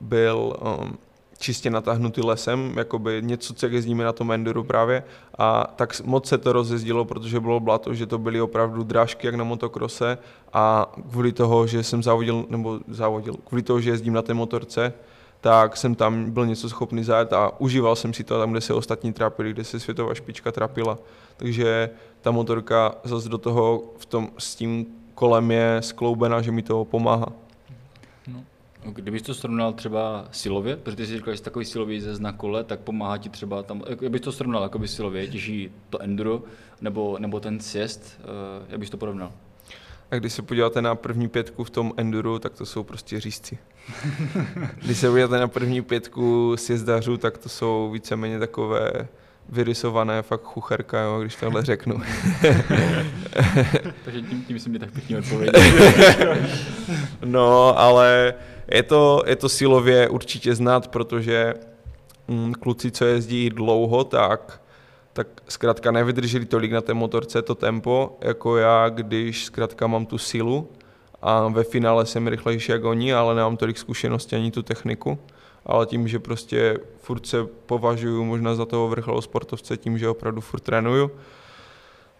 [0.00, 0.98] byl um,
[1.38, 5.04] čistě natáhnutý lesem, jakoby něco, co jezdíme na tom enduru právě.
[5.38, 9.34] A tak moc se to rozjezdilo, protože bylo blato, že to byly opravdu drážky jak
[9.34, 10.18] na motokrose
[10.52, 14.92] a kvůli toho, že jsem závodil, nebo závodil, kvůli toho, že jezdím na té motorce,
[15.40, 18.74] tak jsem tam byl něco schopný zajet a užíval jsem si to tam, kde se
[18.74, 20.98] ostatní trápili, kde se světová špička trápila.
[21.40, 26.62] Takže ta motorka zase do toho v tom, s tím kolem je skloubena, že mi
[26.62, 27.32] to pomáhá.
[28.28, 28.44] No.
[28.84, 32.32] Kdybych to srovnal třeba silově, protože ty jsi říkal, že jsi takový silový jezdec na
[32.32, 36.42] kole, tak pomáhá ti třeba tam, jak bys to srovnal jakoby silově, těží to enduro
[36.80, 39.32] nebo, nebo ten sjezd, uh, jak bys to porovnal?
[40.10, 43.58] A když se podíváte na první pětku v tom enduru, tak to jsou prostě řízci.
[44.82, 49.08] když se podíváte na první pětku sjezdařů, tak to jsou víceméně takové
[49.52, 51.94] vyrysované fakt chucherka, jo, když tohle řeknu.
[54.04, 55.62] Takže tím, tím jsem mi tak pěkně odpověděl.
[57.24, 58.34] no, ale
[58.74, 61.54] je to, je to silově určitě znát, protože
[62.28, 64.62] mm, kluci, co jezdí dlouho, tak,
[65.12, 70.18] tak zkrátka nevydrželi tolik na té motorce to tempo, jako já, když zkrátka mám tu
[70.18, 70.68] sílu
[71.22, 75.18] a ve finále jsem rychlejší jak oni, ale nemám tolik zkušenosti ani tu techniku
[75.66, 80.40] ale tím, že prostě furt se považuju možná za toho vrcholového sportovce, tím, že opravdu
[80.40, 81.10] furt trénuju,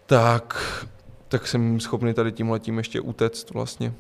[0.07, 0.77] tak,
[1.29, 3.93] tak jsem schopný tady tím letím ještě utéct vlastně.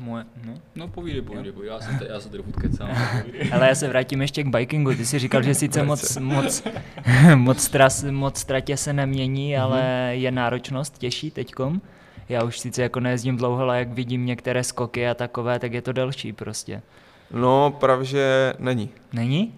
[0.00, 1.74] Moje, no, no povídej, povídej, povídej.
[1.74, 2.88] Já, se, já se tady kecám.
[3.52, 4.94] Ale já se vrátím ještě k bikingu.
[4.94, 6.62] Ty jsi říkal, že sice moc, moc,
[7.34, 9.62] moc, tras, moc tratě se nemění, mm-hmm.
[9.62, 11.80] ale je náročnost těžší teďkom.
[12.28, 15.82] Já už sice jako nejezdím dlouho, ale jak vidím některé skoky a takové, tak je
[15.82, 16.82] to delší prostě.
[17.30, 18.90] No, právě, že není.
[19.12, 19.54] Není?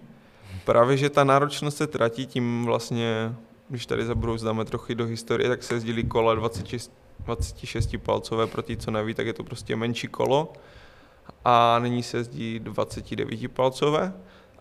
[0.65, 3.35] Právě, že ta náročnost se tratí tím vlastně,
[3.69, 8.77] když tady zabrouzdáme trochu do historie, tak se jezdili kola 26, 26 palcové, pro ty,
[8.77, 10.53] co neví, tak je to prostě menší kolo.
[11.45, 14.13] A nyní se jezdí 29 palcové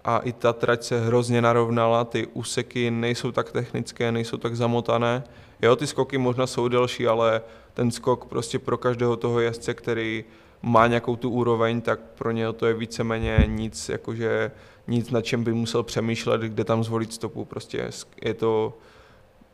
[0.05, 5.25] a i ta trať se hrozně narovnala, ty úseky nejsou tak technické, nejsou tak zamotané.
[5.63, 7.43] Jo, ty skoky možná jsou delší, ale
[7.75, 10.25] ten skok prostě pro každého toho jezdce, který
[10.63, 14.51] má nějakou tu úroveň, tak pro něho to je víceméně nic, jakože
[14.87, 17.45] nic, na čem by musel přemýšlet, kde tam zvolit stopu.
[17.45, 17.91] Prostě
[18.25, 18.79] je to,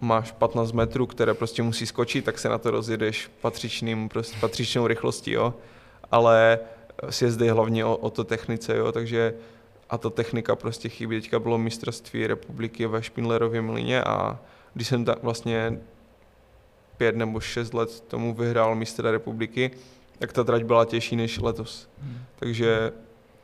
[0.01, 4.87] máš 15 metrů, které prostě musí skočit, tak se na to rozjedeš patřičným, prostě patřičnou
[4.87, 5.55] rychlostí, jo.
[6.11, 6.59] Ale
[7.11, 9.35] sjezdy hlavně o, o to technice, jo, takže
[9.91, 11.21] a ta technika prostě chybí.
[11.21, 14.39] Teďka bylo mistrovství republiky ve Špindlerově mlíně a
[14.75, 15.81] když jsem tak vlastně
[16.97, 19.71] pět nebo šest let tomu vyhrál mistra republiky,
[20.19, 21.89] tak ta trať byla těžší než letos.
[22.03, 22.19] Hmm.
[22.37, 22.93] Takže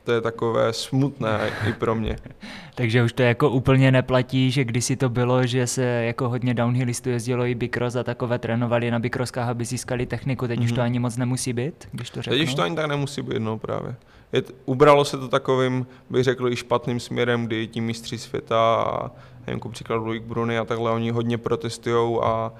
[0.03, 2.15] to je takové smutné i pro mě.
[2.75, 7.09] Takže už to jako úplně neplatí, že kdysi to bylo, že se jako hodně downhillistů
[7.09, 10.63] jezdilo i bikros a takové trénovali na bikroskách, aby získali techniku, teď mm-hmm.
[10.63, 10.85] už to mhm.
[10.85, 12.39] ani moc nemusí být, když to řeknu.
[12.39, 13.95] Teď už to ani tak nemusí být, no právě.
[14.33, 19.11] Je, ubralo se to takovým, bych řekl, i špatným směrem, kdy ti mistři světa a
[19.47, 22.51] jako příklad Luik Bruny a takhle, oni hodně protestují a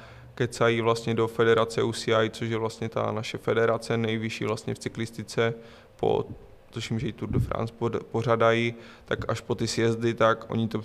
[0.41, 5.53] kecají vlastně do federace UCI, což je vlastně ta naše federace nejvyšší vlastně v cyklistice,
[5.95, 6.25] po,
[6.69, 7.73] tuším, že i Tour de France
[8.11, 8.73] pořadají,
[9.05, 10.81] tak až po ty sjezdy, tak oni to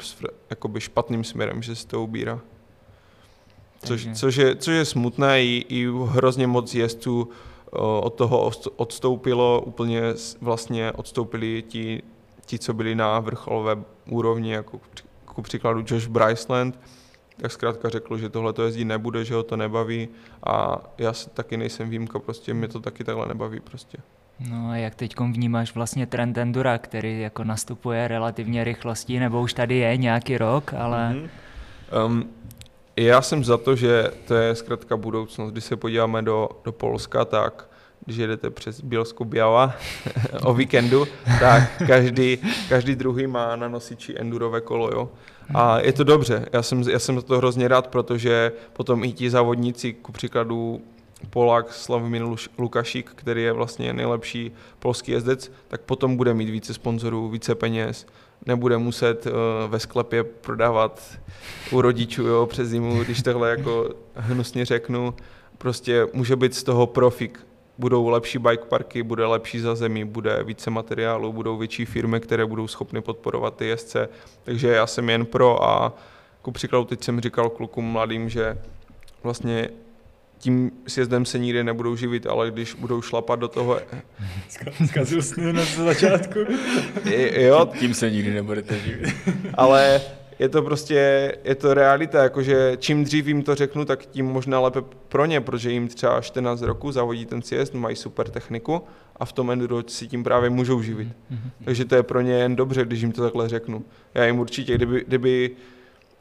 [0.50, 2.40] jakoby špatným směrem, že se to ubírá.
[3.84, 7.28] Což, což, je, což je smutné, i, i hrozně moc jezdců
[8.00, 10.02] od toho odstoupilo, úplně
[10.40, 12.02] vlastně odstoupili ti,
[12.46, 13.76] ti co byli na vrcholové
[14.10, 14.80] úrovni, jako
[15.24, 16.78] ku příkladu Josh Bryceland,
[17.40, 20.08] tak zkrátka řekl, že tohle to jezdí nebude, že ho to nebaví
[20.42, 23.98] a já taky nejsem výjimka, prostě mě to taky takhle nebaví prostě.
[24.50, 29.54] No a jak teď vnímáš vlastně trend Endura, který jako nastupuje relativně rychlostí, nebo už
[29.54, 31.14] tady je nějaký rok, ale...
[31.14, 32.06] Mm-hmm.
[32.06, 32.30] Um,
[32.96, 35.52] já jsem za to, že to je zkrátka budoucnost.
[35.52, 37.68] Když se podíváme do, do Polska, tak
[38.04, 39.74] když jedete přes Bělsku Biała
[40.42, 41.06] o víkendu,
[41.40, 42.38] tak každý,
[42.68, 45.08] každý druhý má na nosiči endurové kolo, jo.
[45.54, 49.12] A je to dobře, já jsem, já jsem za to hrozně rád, protože potom i
[49.12, 50.80] ti závodníci, ku příkladu
[51.30, 52.22] Polák Slavomír
[52.58, 58.06] Lukašík, který je vlastně nejlepší polský jezdec, tak potom bude mít více sponzorů, více peněz,
[58.46, 59.32] nebude muset uh,
[59.70, 61.18] ve sklepě prodávat
[61.72, 65.14] u rodičů jo, přes zimu, když tohle jako hnusně řeknu,
[65.58, 67.46] prostě může být z toho profik
[67.78, 72.68] budou lepší bike parky, bude lepší zazemí, bude více materiálu, budou větší firmy, které budou
[72.68, 74.08] schopny podporovat ty jezdce.
[74.44, 75.92] Takže já jsem jen pro a
[76.42, 78.58] ku příkladu teď jsem říkal klukům mladým, že
[79.22, 79.68] vlastně
[80.38, 83.80] tím sjezdem se nikdy nebudou živit, ale když budou šlapat do toho...
[84.86, 86.38] Zkazil sny na začátku.
[87.32, 87.68] jo.
[87.78, 89.14] Tím se nikdy nebudete živit.
[89.54, 90.00] ale
[90.38, 94.60] je to prostě, je to realita, jakože čím dřív jim to řeknu, tak tím možná
[94.60, 98.82] lépe pro ně, protože jim třeba 14 roku zavodí ten sjezd, mají super techniku
[99.16, 101.08] a v tom enduro si tím právě můžou živit.
[101.30, 101.50] Mhm.
[101.64, 103.84] Takže to je pro ně jen dobře, když jim to takhle řeknu.
[104.14, 105.50] Já jim určitě, kdyby, kdyby,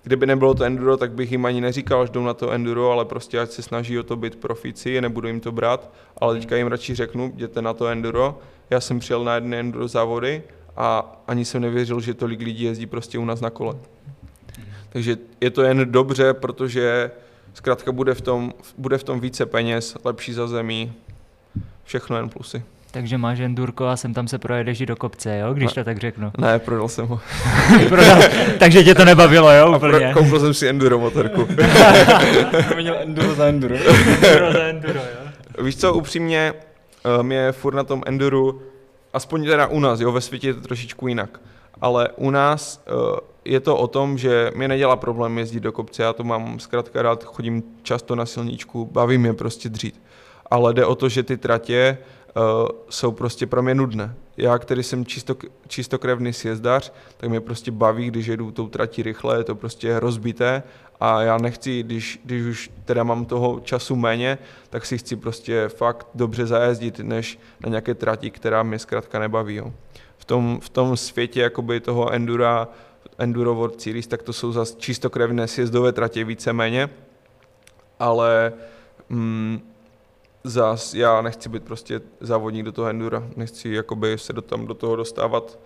[0.04, 3.06] kdyby nebylo to enduro, tak bych jim ani neříkal, že jdou na to enduro, ale
[3.06, 6.68] prostě ať se snaží o to být profici, nebudu jim to brát, ale teďka jim
[6.68, 8.40] radši řeknu, jděte na to enduro.
[8.70, 10.44] Já jsem přijel na jedné enduro závody
[10.78, 13.76] a ani jsem nevěřil, že tolik lidí jezdí prostě u nás na kole.
[14.90, 17.12] Takže je to jen dobře, protože
[17.54, 20.94] zkrátka bude v tom, bude v tom více peněz, lepší za zemí,
[21.84, 22.64] všechno jen plusy.
[22.92, 25.98] Takže máš endurko a sem tam se projedeš i do kopce, jo, když to tak
[25.98, 26.32] řeknu.
[26.38, 27.20] Ne, prodal jsem ho.
[27.90, 28.22] Prodal,
[28.60, 30.14] takže tě to nebavilo, jo, A pro, úplně.
[30.14, 31.48] koupil jsem si enduro motorku.
[32.76, 33.76] Měl enduro za enduro.
[33.76, 35.64] Enduro za enduro, jo.
[35.64, 36.54] Víš co, upřímně,
[37.20, 38.62] eh, mě furt na tom enduru,
[39.16, 41.42] aspoň teda u nás, jo, ve světě je to trošičku jinak,
[41.82, 46.04] ale u nás eh, je to o tom, že mě nedělá problém jezdit do kopce,
[46.04, 50.02] já to mám zkrátka rád, chodím často na silničku, baví mě prostě dřít.
[50.52, 51.98] Ale jde o to, že ty tratě
[52.36, 54.16] uh, jsou prostě pro mě nudné.
[54.38, 55.36] Já, který jsem čisto,
[55.68, 60.64] čistokrevný sjezdař, tak mě prostě baví, když jedu tou tratí rychle, je to prostě rozbité
[61.06, 64.38] a já nechci, když, když už teda mám toho času méně,
[64.70, 69.56] tak si chci prostě fakt dobře zajezdit, než na nějaké trati, která mě zkrátka nebaví.
[69.56, 69.74] Jo.
[70.18, 72.68] V, tom, v tom světě jakoby toho endura,
[73.18, 76.90] Enduro World Series, tak to jsou zase čistokrevné sjezdové tratě víceméně,
[78.00, 78.54] ale
[79.10, 79.60] mm,
[80.44, 84.74] zas já nechci být prostě závodník do toho endura, nechci jakoby se do, tam do
[84.74, 85.60] toho dostávat.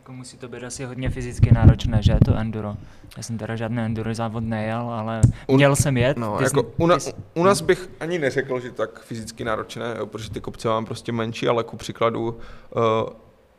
[0.00, 2.76] Jako musí to být asi hodně fyzicky náročné, že to enduro.
[3.16, 6.16] Já jsem teda žádný enduro závod nejel, ale Un- měl jsem jet.
[6.16, 9.44] No, ty jako jsi- u, na, ty u nás bych ani neřekl, že tak fyzicky
[9.44, 12.82] náročné, jo, protože ty kopce mám prostě menší, ale ku příkladu uh,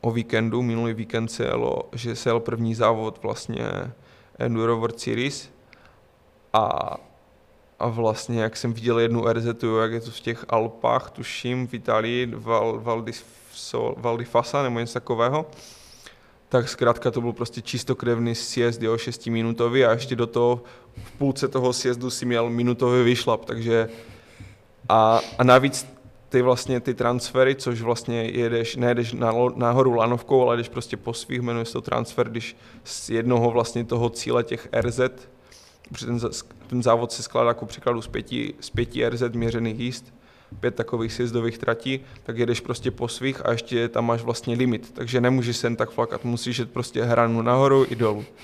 [0.02, 3.66] o víkendu, minulý víkend se jelo, že se jel první závod vlastně
[4.40, 5.50] Enduro World Series
[6.54, 6.96] a,
[7.80, 9.46] a vlastně jak jsem viděl jednu RZ,
[9.82, 13.06] jak je to v těch Alpách, tuším, v Itálii, Val, Val,
[13.52, 15.46] Sol, Val di Fasa nebo něco takového,
[16.52, 20.64] tak zkrátka to byl prostě čistokrevný sjezd, jo, šestiminutový a ještě do toho
[21.04, 23.90] v půlce toho sjezdu si měl minutový vyšlap, takže
[24.90, 25.88] a, a navíc
[26.30, 31.14] ty vlastně ty transfery, což vlastně jedeš, nejedeš na, nahoru lanovkou, ale jdeš prostě po
[31.14, 35.00] svých, jmenuje se to transfer, když z jednoho vlastně toho cíle těch RZ,
[35.90, 36.20] protože ten,
[36.68, 40.14] ten závod se skládá jako příkladu z pěti, z pěti RZ měřených jízd,
[40.60, 44.92] pět takových sjezdových tratí, tak jedeš prostě po svých a ještě tam máš vlastně limit,
[44.94, 48.26] takže nemůžeš se jen tak flakat, musíš jet prostě hranu nahoru i dolů.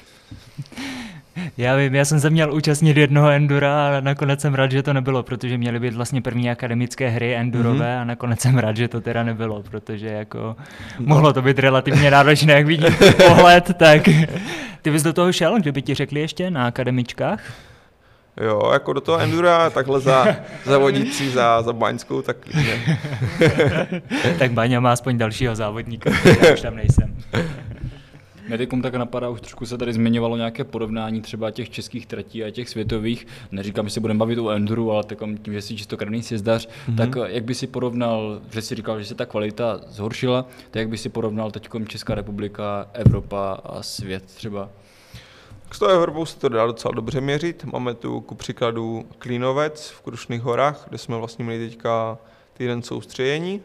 [1.57, 4.93] Já vím, já jsem se měl účastnit jednoho endura a nakonec jsem rád, že to
[4.93, 8.01] nebylo, protože měly být vlastně první akademické hry endurové Mhm.
[8.01, 10.55] a nakonec jsem rád, že to teda nebylo, protože jako
[10.99, 12.95] mohlo to být relativně náročné, jak vidím
[13.27, 14.01] pohled, tak
[14.81, 17.43] ty bys do toho šel, kdyby ti řekli ještě na akademičkách?
[18.41, 20.27] Jo, jako do toho endura, takhle za,
[20.65, 22.99] za vodící, za, za baňskou, tak klidně.
[24.39, 26.09] tak Baňa má aspoň dalšího závodníka,
[26.43, 27.15] já už tam nejsem.
[28.47, 32.43] Mě teď tak napadá, už trošku se tady zmiňovalo nějaké porovnání třeba těch českých tratí
[32.43, 33.27] a těch světových.
[33.51, 36.95] Neříkám, že se budeme bavit o enduru, ale tak tím, že jsi čistokrevný sjezdař, mm-hmm.
[36.95, 40.79] tak eh, jak by si porovnal, že jsi říkal, že se ta kvalita zhoršila, tak
[40.79, 44.69] jak by si porovnal teď Česká republika, Evropa a svět třeba?
[45.71, 47.63] S tou Evropou se to dá docela dobře měřit.
[47.63, 52.17] Máme tu ku příkladu Klínovec v Krušných horách, kde jsme vlastně měli teďka
[52.53, 53.61] týden soustředění.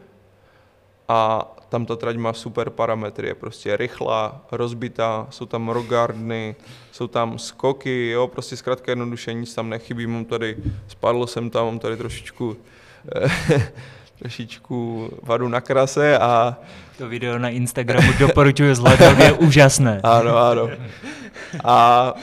[1.07, 6.55] A tam ta trať má super parametry, je prostě rychlá, rozbitá, jsou tam rogardny,
[6.91, 11.65] jsou tam skoky, jo, prostě zkrátka jednoduše nic tam nechybí, mám tady, spadl jsem tam,
[11.65, 12.57] mám tady trošičku,
[14.23, 16.55] trošičku vadu na krase a
[16.97, 19.99] To video na Instagramu doporučuji zhlédnout, je úžasné.
[20.03, 20.69] ano, ano.
[21.63, 22.13] A,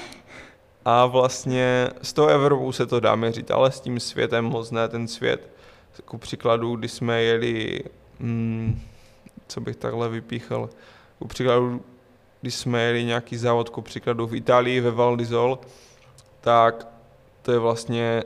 [0.85, 4.89] a vlastně s tou Evropou se to dá měřit, ale s tím světem moc ne.
[4.89, 5.49] Ten svět,
[6.05, 7.81] ku příkladu, když jsme jeli,
[8.21, 8.81] hmm,
[9.49, 10.71] co bych takhle vypíchal,
[11.19, 11.83] ku příkladu,
[12.41, 15.59] když jsme jeli nějaký závod, ku příkladu v Itálii ve Val di Sol,
[16.41, 16.87] tak
[17.43, 18.23] to je vlastně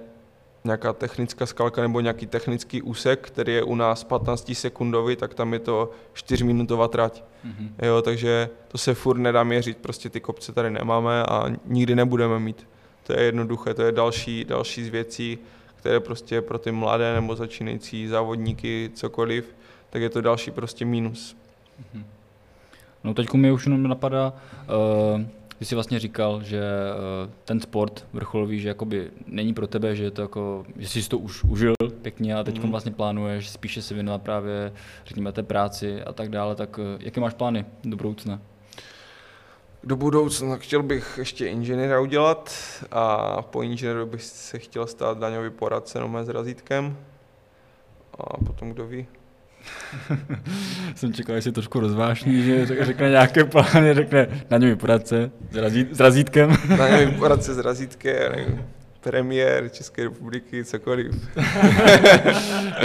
[0.65, 5.53] nějaká technická skalka nebo nějaký technický úsek, který je u nás 15 sekundový, tak tam
[5.53, 7.25] je to 4 minutová trať.
[7.47, 7.87] Mm-hmm.
[7.87, 12.39] Jo, takže to se furt nedá měřit, prostě ty kopce tady nemáme a nikdy nebudeme
[12.39, 12.67] mít.
[13.07, 15.39] To je jednoduché, to je další, další z věcí,
[15.77, 19.55] které prostě pro ty mladé nebo začínající závodníky, cokoliv,
[19.91, 21.37] tak je to další prostě mínus.
[23.05, 24.33] No teď mi už jenom napadá,
[25.15, 25.21] uh,
[25.59, 30.05] ty jsi vlastně říkal, že uh, ten sport vrcholový, že jakoby není pro tebe, že
[30.05, 32.71] je to jako, že jsi si to už užil pěkně a teď Mhm.
[32.71, 34.73] vlastně plánuješ spíše se věnovat právě,
[35.07, 38.41] řekněme, té práci a tak dále, tak uh, jaké máš plány do budoucna?
[39.85, 42.55] Do budoucna chtěl bych ještě inženýra udělat
[42.91, 46.97] a po inženýru bych se chtěl stát daňový poradce no s razítkem
[48.19, 49.07] a potom kdo ví,
[50.95, 55.57] Jsem čekal, že si trošku rozvášní, že řekne nějaké plány, řekne na něm poradce s,
[55.57, 56.57] razít, s razítkem.
[56.79, 58.65] Na něm poradce s razítkem, nevím,
[59.01, 61.15] premiér České republiky, cokoliv.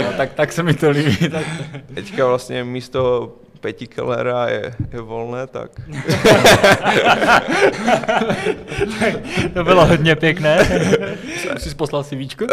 [0.02, 1.28] no, tak, tak se mi to líbí.
[1.28, 1.46] Tak.
[1.94, 5.70] Teďka vlastně místo Peti Kellera je, je volné, tak...
[9.54, 10.58] to bylo hodně pěkné.
[11.58, 12.46] Jsi poslal si víčko?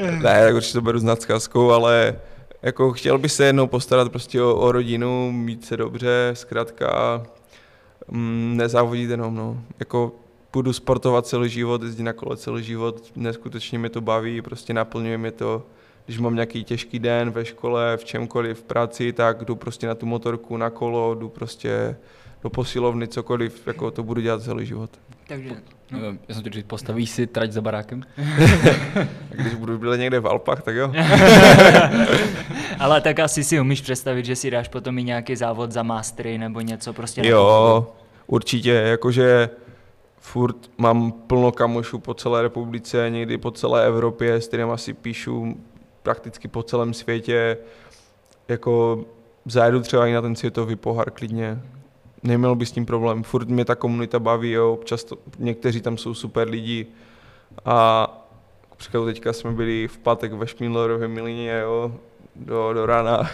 [0.00, 2.16] Ne, tak určitě to beru s nadsázkou, ale
[2.62, 7.22] jako chtěl bych se jednou postarat prostě o, o rodinu, mít se dobře, zkrátka
[8.08, 9.60] mm, nezávodit jenom, no.
[9.78, 10.12] Jako
[10.52, 15.18] budu sportovat celý život, jezdit na kole celý život, neskutečně mě to baví, prostě naplňuje
[15.18, 15.62] mě to
[16.06, 19.94] když mám nějaký těžký den ve škole, v čemkoliv, v práci, tak jdu prostě na
[19.94, 21.96] tu motorku, na kolo, jdu prostě
[22.42, 24.90] do posilovny, cokoliv, jako to budu dělat celý život.
[25.28, 25.50] Takže,
[25.90, 25.98] no.
[26.28, 28.02] Já jsem říct, postavíš si trať za barákem?
[29.28, 30.92] když budu být někde v Alpách, tak jo.
[32.78, 36.38] Ale tak asi si umíš představit, že si dáš potom i nějaký závod za mastery
[36.38, 37.26] nebo něco prostě.
[37.26, 37.86] Jo,
[38.26, 39.50] určitě, jakože
[40.18, 45.56] furt mám plno kamošů po celé republice, někdy po celé Evropě, s kterými si píšu
[46.02, 47.58] prakticky po celém světě,
[48.48, 49.04] jako
[49.44, 51.60] zajedu třeba i na ten světový pohár klidně.
[52.22, 53.22] Neměl by s tím problém.
[53.22, 54.72] Furt mě ta komunita baví, jo.
[54.72, 56.86] občas to, někteří tam jsou super lidi
[57.64, 58.08] a
[58.82, 61.92] příkladu teďka jsme byli v pátek ve Šmídlerově Milině, jo,
[62.36, 63.30] do, do rána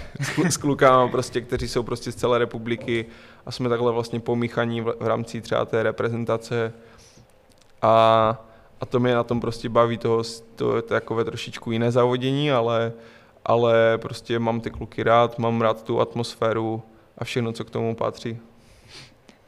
[0.48, 3.06] s, klukama, prostě, kteří jsou prostě z celé republiky
[3.46, 6.72] a jsme takhle vlastně pomíchaní v, v rámci třeba té reprezentace
[7.82, 8.44] a
[8.80, 10.22] a to mě na tom prostě baví, toho,
[10.54, 12.92] to je takové trošičku jiné závodění, ale,
[13.44, 16.82] ale prostě mám ty kluky rád, mám rád tu atmosféru
[17.18, 18.38] a všechno, co k tomu patří.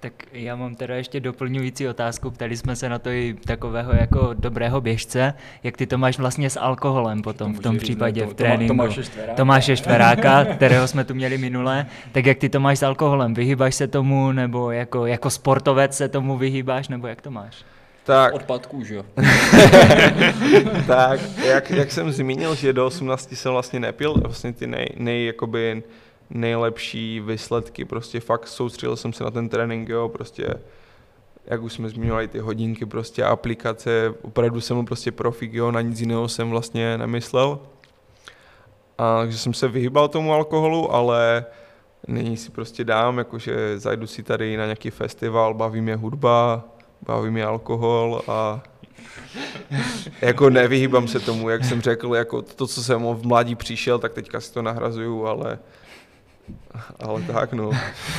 [0.00, 2.30] Tak já mám teda ještě doplňující otázku.
[2.30, 5.34] Ptali jsme se na to i takového jako dobrého běžce.
[5.62, 8.76] Jak ty to máš vlastně s alkoholem potom v tom případě to, v tréninku?
[8.76, 9.34] Tomáše Štveráka.
[9.34, 11.86] Tomáše Štveráka, kterého jsme tu měli minule.
[12.12, 13.34] Tak jak ty to máš s alkoholem?
[13.34, 17.64] Vyhýbáš se tomu nebo jako, jako sportovec se tomu vyhýbáš nebo jak to máš?
[18.04, 18.34] Tak.
[18.34, 19.04] Odpadků, že jo?
[20.86, 25.26] tak, jak, jak, jsem zmínil, že do 18 jsem vlastně nepil, vlastně ty nej, nej
[25.26, 25.82] jakoby
[26.30, 30.54] nejlepší výsledky, prostě fakt soustředil jsem se na ten trénink, jo, prostě
[31.46, 35.80] jak už jsme zmiňovali ty hodinky, prostě aplikace, opravdu jsem byl prostě profik, jo, na
[35.80, 37.58] nic jiného jsem vlastně nemyslel.
[38.98, 41.44] A takže jsem se vyhýbal tomu alkoholu, ale
[42.08, 46.64] nyní si prostě dám, jakože zajdu si tady na nějaký festival, baví mě hudba,
[47.02, 48.62] baví mě alkohol a
[50.20, 54.12] jako nevyhýbám se tomu, jak jsem řekl, jako to, co jsem v mládí přišel, tak
[54.12, 55.58] teďka si to nahrazuju, ale
[57.00, 57.70] ale tak no.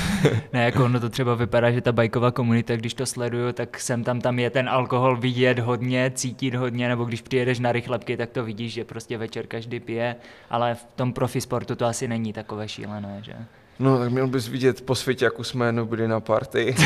[0.54, 4.04] ne, jako ono to třeba vypadá, že ta bajková komunita, když to sleduju, tak sem
[4.04, 8.30] tam tam je ten alkohol vidět hodně, cítit hodně, nebo když přijedeš na rychlebky, tak
[8.30, 10.16] to vidíš, že prostě večer každý pije,
[10.50, 13.34] ale v tom profi sportu to asi není takové šílené, že?
[13.80, 16.76] No, tak měl bys vidět po světě, jak už jsme jednou byli na party.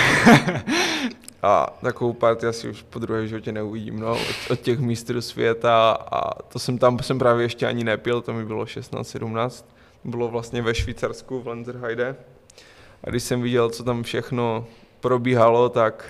[1.43, 5.91] A takovou party asi už po druhé životě neuvidím, no, od, od těch mistrů světa
[5.91, 9.74] a to jsem tam jsem právě ještě ani nepil, to mi bylo 16, 17.
[10.05, 12.15] Bylo vlastně ve Švýcarsku, v Lenzerheide.
[13.03, 14.67] A když jsem viděl, co tam všechno
[14.99, 16.05] probíhalo, tak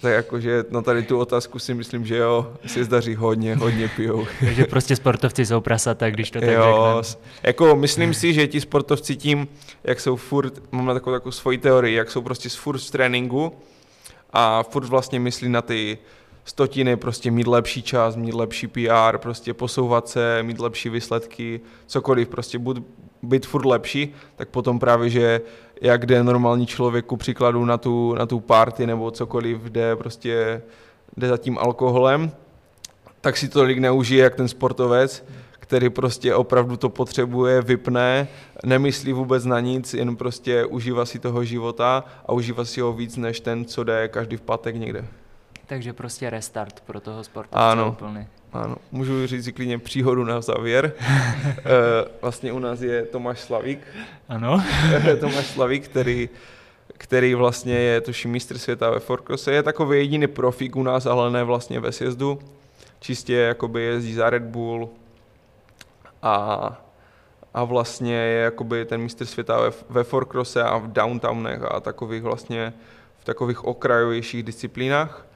[0.00, 4.26] tak jakože na tady tu otázku si myslím, že jo, si zdaří hodně, hodně pijou.
[4.40, 7.02] Takže prostě sportovci jsou prasata, když to tak jo.
[7.42, 9.48] Jako myslím si, že ti sportovci tím,
[9.84, 13.52] jak jsou furt, mám na takovou, takovou svoji teorii, jak jsou prostě furt v tréninku,
[14.32, 15.98] a furt vlastně myslí na ty
[16.44, 22.28] stotiny, prostě mít lepší čas, mít lepší PR, prostě posouvat se, mít lepší výsledky, cokoliv,
[22.28, 22.82] prostě buď,
[23.22, 25.40] být furt lepší, tak potom právě, že
[25.80, 30.62] jak jde normální člověk ku příkladu na tu, na tu party nebo cokoliv, jde prostě
[31.16, 32.30] jde za tím alkoholem,
[33.20, 35.24] tak si to tolik neužije jak ten sportovec,
[35.60, 38.28] který prostě opravdu to potřebuje, vypne,
[38.64, 43.16] nemyslí vůbec na nic, jen prostě užívá si toho života a užívá si ho víc
[43.16, 45.04] než ten, co jde každý v pátek někde.
[45.70, 47.56] Takže prostě restart pro toho sportu.
[47.56, 48.26] Ano, úplný.
[48.52, 48.76] ano.
[48.92, 50.92] Můžu říct si klidně příhodu na závěr.
[51.58, 53.78] Eh, vlastně u nás je Tomáš Slavík.
[54.28, 54.64] Ano.
[55.20, 56.28] Tomáš Slavík, který
[56.92, 59.52] který vlastně je tuším mistr světa ve Forkose.
[59.52, 62.38] Je takový jediný profík u nás, ale ne vlastně ve sjezdu.
[63.00, 64.90] Čistě jakoby jezdí za Red Bull,
[66.22, 66.78] a,
[67.54, 72.22] a vlastně je jakoby ten mistr světa ve, ve Forkrose a v downtownech a takových
[72.22, 72.72] vlastně
[73.18, 75.29] v takových okrajovějších disciplínách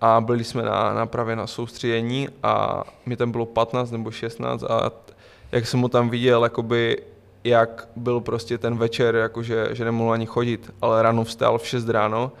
[0.00, 4.62] a byli jsme na, na právě na soustředění a mi tam bylo 15 nebo 16
[4.62, 4.90] a
[5.52, 7.02] jak jsem ho tam viděl, jakoby
[7.44, 11.88] jak byl prostě ten večer, jakože, že nemohl ani chodit, ale ráno vstal v 6
[11.88, 12.32] ráno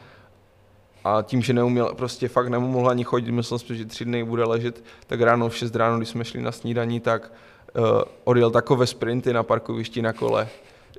[1.04, 4.44] a tím, že neuměl, prostě fakt nemohl ani chodit, myslel jsem, že tři dny bude
[4.44, 7.32] ležet, tak ráno v 6 ráno, když jsme šli na snídaní, tak
[7.78, 7.84] uh,
[8.24, 10.48] odjel takové sprinty na parkovišti na kole,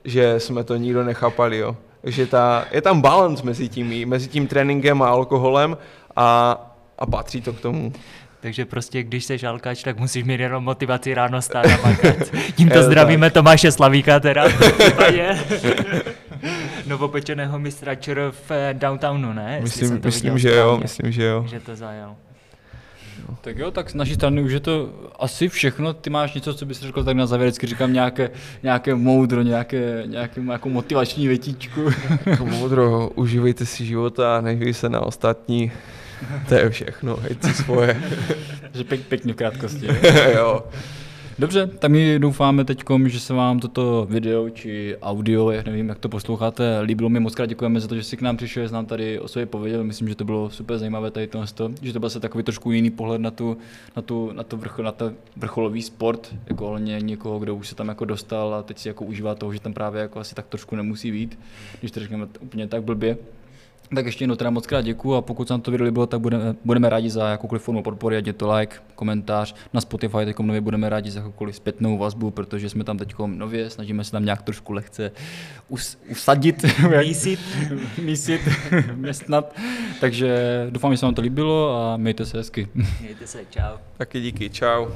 [0.03, 1.77] že jsme to nikdo nechápali, jo.
[2.01, 5.77] Takže ta, je tam balance mezi tím, mezi tím tréninkem a alkoholem
[6.15, 6.57] a,
[6.97, 7.93] a patří to k tomu.
[8.39, 12.17] Takže prostě, když jsi žalkač, tak musíš mít jenom motivaci ráno stát a makat.
[12.55, 14.45] Tímto zdravíme Tomáše Slavíka teda
[16.85, 19.59] novopečeného mistra ČR v eh, downtownu, ne?
[19.61, 21.45] Myslím, myslím že jo, myslím, že jo.
[21.47, 22.15] Že to zajel.
[23.41, 24.89] Tak jo, tak z naší strany už je to
[25.19, 25.93] asi všechno.
[25.93, 28.29] Ty máš něco, co bys řekl, tak na závěr vždycky říkám nějaké,
[28.63, 31.81] nějaké moudro, nějaké, nějaké nějakou motivační větičku.
[32.25, 35.71] Jako moudro, užívejte si života a nehej se na ostatní.
[36.49, 38.01] To je všechno, hejte si svoje.
[38.73, 39.87] že pěk, pěkně v krátkosti.
[40.35, 40.63] jo.
[41.39, 45.99] Dobře, tak my doufáme teď, že se vám toto video či audio, jak nevím, jak
[45.99, 47.09] to posloucháte, líbilo.
[47.09, 49.27] Mi moc krát děkujeme za to, že jsi k nám přišel, že nám tady o
[49.27, 49.83] sobě pověděl.
[49.83, 52.89] Myslím, že to bylo super zajímavé tady to, že to byl se takový trošku jiný
[52.89, 53.57] pohled na tu,
[53.95, 57.75] na tu, na to vrchol, na to vrcholový sport, jako ohledně někoho, kdo už se
[57.75, 60.47] tam jako dostal a teď si jako užívá toho, že tam právě jako asi tak
[60.47, 61.39] trošku nemusí být,
[61.79, 63.17] když to řekneme úplně tak blbě.
[63.95, 66.19] Tak ještě jednou teda moc krát děkuju a pokud se vám to video líbilo, tak
[66.19, 69.55] budeme, budeme rádi za jakoukoliv formu podpory, ať je to like, komentář.
[69.73, 73.69] Na Spotify teď nově budeme rádi za jakoukoliv zpětnou vazbu, protože jsme tam teď nově,
[73.69, 75.11] snažíme se tam nějak trošku lehce
[75.69, 76.65] us, usadit,
[77.05, 77.39] mísit,
[78.03, 78.41] mísit,
[78.95, 79.55] městnat.
[79.99, 82.67] Takže doufám, že se vám to líbilo a mějte se hezky.
[83.01, 83.77] Mějte se, čau.
[83.97, 84.87] Taky díky, čau.